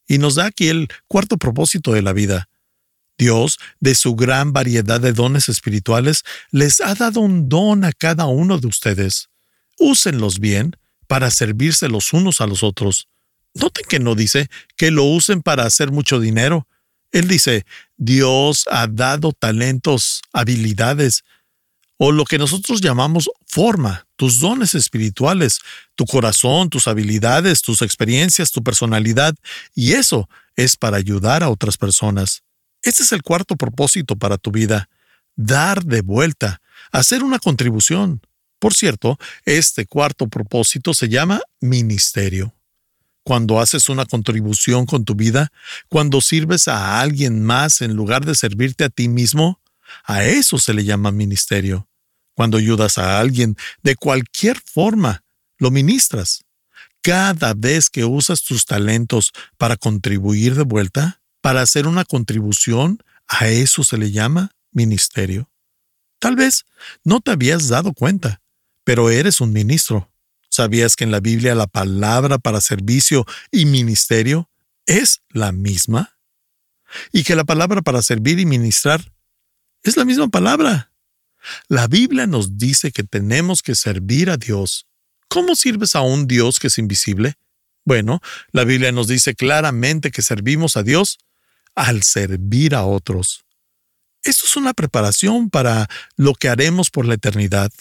y 0.08 0.18
nos 0.18 0.36
da 0.36 0.46
aquí 0.46 0.70
el 0.70 0.88
cuarto 1.08 1.38
propósito 1.38 1.94
de 1.94 2.02
la 2.02 2.14
vida. 2.14 2.50
Dios, 3.18 3.60
de 3.80 3.94
su 3.94 4.16
gran 4.16 4.54
variedad 4.54 5.00
de 5.00 5.14
dones 5.14 5.50
espirituales, 5.50 6.24
les 6.50 6.82
ha 6.82 6.96
dado 6.96 7.20
un 7.20 7.48
don 7.48 7.86
a 7.86 7.92
cada 7.92 8.26
uno 8.26 8.58
de 8.58 8.68
ustedes. 8.68 9.30
Úsenlos 9.78 10.40
bien 10.40 10.76
para 11.08 11.30
servirse 11.30 11.90
los 11.90 12.12
unos 12.12 12.42
a 12.42 12.48
los 12.48 12.64
otros. 12.64 13.08
Noten 13.54 13.86
que 13.88 14.00
no 14.00 14.16
dice 14.16 14.50
que 14.78 14.90
lo 14.90 15.04
usen 15.04 15.44
para 15.44 15.66
hacer 15.66 15.92
mucho 15.92 16.20
dinero. 16.20 16.68
Él 17.12 17.28
dice, 17.28 17.68
Dios 17.98 18.66
ha 18.72 18.88
dado 18.88 19.32
talentos, 19.32 20.24
habilidades, 20.34 21.24
o 21.98 22.12
lo 22.12 22.26
que 22.26 22.38
nosotros 22.38 22.82
llamamos 22.82 23.30
forma, 23.46 24.08
tus 24.16 24.40
dones 24.40 24.76
espirituales, 24.76 25.60
tu 25.96 26.06
corazón, 26.06 26.70
tus 26.70 26.88
habilidades, 26.88 27.62
tus 27.62 27.82
experiencias, 27.82 28.52
tu 28.52 28.64
personalidad, 28.64 29.36
y 29.76 29.94
eso 29.94 30.30
es 30.56 30.76
para 30.76 30.98
ayudar 30.98 31.44
a 31.44 31.50
otras 31.50 31.78
personas. 31.78 32.44
Este 32.82 33.04
es 33.04 33.12
el 33.12 33.24
cuarto 33.24 33.56
propósito 33.56 34.16
para 34.16 34.38
tu 34.38 34.52
vida, 34.52 34.90
dar 35.36 35.84
de 35.84 36.02
vuelta, 36.02 36.62
hacer 36.92 37.24
una 37.24 37.40
contribución. 37.40 38.22
Por 38.60 38.74
cierto, 38.74 39.18
este 39.46 39.86
cuarto 39.86 40.28
propósito 40.28 40.94
se 40.94 41.10
llama 41.10 41.42
ministerio. 41.60 42.54
Cuando 43.24 43.62
haces 43.62 43.88
una 43.88 44.06
contribución 44.06 44.86
con 44.86 45.06
tu 45.06 45.16
vida, 45.16 45.52
cuando 45.88 46.20
sirves 46.20 46.68
a 46.68 47.00
alguien 47.00 47.44
más 47.44 47.82
en 47.82 47.94
lugar 47.94 48.26
de 48.26 48.36
servirte 48.36 48.84
a 48.84 48.90
ti 48.90 49.08
mismo, 49.08 49.62
a 50.04 50.24
eso 50.24 50.58
se 50.58 50.74
le 50.74 50.84
llama 50.84 51.12
ministerio. 51.12 51.88
Cuando 52.36 52.58
ayudas 52.58 52.98
a 52.98 53.20
alguien 53.20 53.56
de 53.84 53.96
cualquier 53.96 54.60
forma, 54.60 55.24
lo 55.58 55.72
ministras. 55.72 56.44
Cada 57.02 57.54
vez 57.54 57.90
que 57.90 58.06
usas 58.06 58.44
tus 58.44 58.66
talentos 58.66 59.32
para 59.58 59.78
contribuir 59.78 60.56
de 60.56 60.64
vuelta, 60.64 61.22
para 61.42 61.62
hacer 61.62 61.88
una 61.88 62.06
contribución, 62.06 63.04
a 63.28 63.48
eso 63.48 63.84
se 63.84 63.98
le 63.98 64.12
llama 64.12 64.52
ministerio. 64.72 65.50
Tal 66.20 66.36
vez 66.36 66.66
no 67.04 67.20
te 67.20 67.32
habías 67.32 67.68
dado 67.68 67.94
cuenta, 67.94 68.42
pero 68.84 69.10
eres 69.10 69.42
un 69.42 69.52
ministro. 69.52 70.10
¿Sabías 70.50 70.96
que 70.96 71.04
en 71.04 71.12
la 71.12 71.20
Biblia 71.20 71.56
la 71.56 71.68
palabra 71.68 72.38
para 72.38 72.62
servicio 72.62 73.26
y 73.52 73.66
ministerio 73.66 74.50
es 74.86 75.22
la 75.30 75.52
misma? 75.52 76.18
Y 77.12 77.24
que 77.24 77.36
la 77.36 77.44
palabra 77.44 77.82
para 77.82 78.02
servir 78.02 78.40
y 78.40 78.46
ministrar 78.46 79.13
es 79.84 79.98
la 79.98 80.06
misma 80.06 80.30
palabra. 80.30 80.92
La 81.68 81.88
Biblia 81.88 82.26
nos 82.28 82.58
dice 82.58 82.92
que 82.92 83.04
tenemos 83.04 83.62
que 83.62 83.76
servir 83.76 84.30
a 84.30 84.38
Dios. 84.38 84.88
¿Cómo 85.28 85.56
sirves 85.56 85.96
a 85.96 86.02
un 86.02 86.28
Dios 86.28 86.60
que 86.60 86.68
es 86.68 86.78
invisible? 86.78 87.36
Bueno, 87.86 88.22
la 88.52 88.64
Biblia 88.64 88.92
nos 88.92 89.08
dice 89.08 89.36
claramente 89.36 90.12
que 90.12 90.22
servimos 90.22 90.78
a 90.78 90.84
Dios 90.84 91.20
al 91.76 92.04
servir 92.04 92.76
a 92.76 92.86
otros. 92.86 93.44
Esto 94.24 94.46
es 94.46 94.56
una 94.56 94.74
preparación 94.74 95.50
para 95.50 95.90
lo 96.16 96.34
que 96.34 96.48
haremos 96.48 96.90
por 96.90 97.06
la 97.06 97.16
eternidad. 97.16 97.72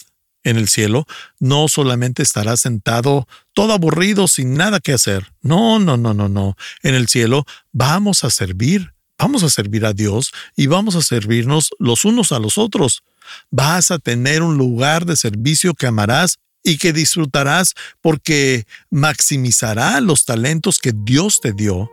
En 0.43 0.57
el 0.57 0.67
cielo 0.67 1.05
no 1.39 1.69
solamente 1.69 2.21
estarás 2.21 2.59
sentado 2.59 3.27
todo 3.53 3.71
aburrido 3.71 4.27
sin 4.27 4.55
nada 4.55 4.81
que 4.81 4.91
hacer. 4.91 5.31
No, 5.41 5.79
no, 5.79 5.95
no, 5.95 6.13
no, 6.13 6.27
no. 6.27 6.57
En 6.81 6.95
el 6.95 7.07
cielo 7.07 7.45
vamos 7.71 8.25
a 8.25 8.29
servir, 8.29 8.93
vamos 9.23 9.43
a 9.43 9.49
servir 9.49 9.85
a 9.85 9.93
Dios 9.93 10.33
y 10.53 10.67
vamos 10.67 10.97
a 10.97 11.01
servirnos 11.01 11.69
los 11.79 12.03
unos 12.03 12.33
a 12.33 12.39
los 12.39 12.57
otros. 12.57 13.03
Vas 13.51 13.89
a 13.89 13.97
tener 13.97 14.41
un 14.41 14.57
lugar 14.57 15.05
de 15.05 15.15
servicio 15.15 15.73
que 15.75 15.87
amarás 15.87 16.39
y 16.61 16.77
que 16.77 16.91
disfrutarás 16.91 17.73
porque 18.01 18.65
maximizará 18.89 20.01
los 20.01 20.25
talentos 20.25 20.77
que 20.77 20.91
Dios 20.93 21.39
te 21.39 21.53
dio. 21.53 21.89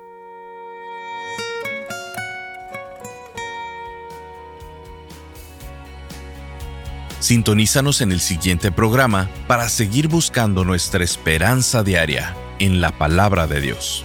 Sintonízanos 7.20 8.00
en 8.00 8.10
el 8.10 8.18
siguiente 8.18 8.72
programa 8.72 9.30
para 9.46 9.68
seguir 9.68 10.08
buscando 10.08 10.64
nuestra 10.64 11.04
esperanza 11.04 11.84
diaria 11.84 12.34
en 12.58 12.80
la 12.80 12.90
palabra 12.98 13.46
de 13.46 13.60
Dios. 13.60 14.04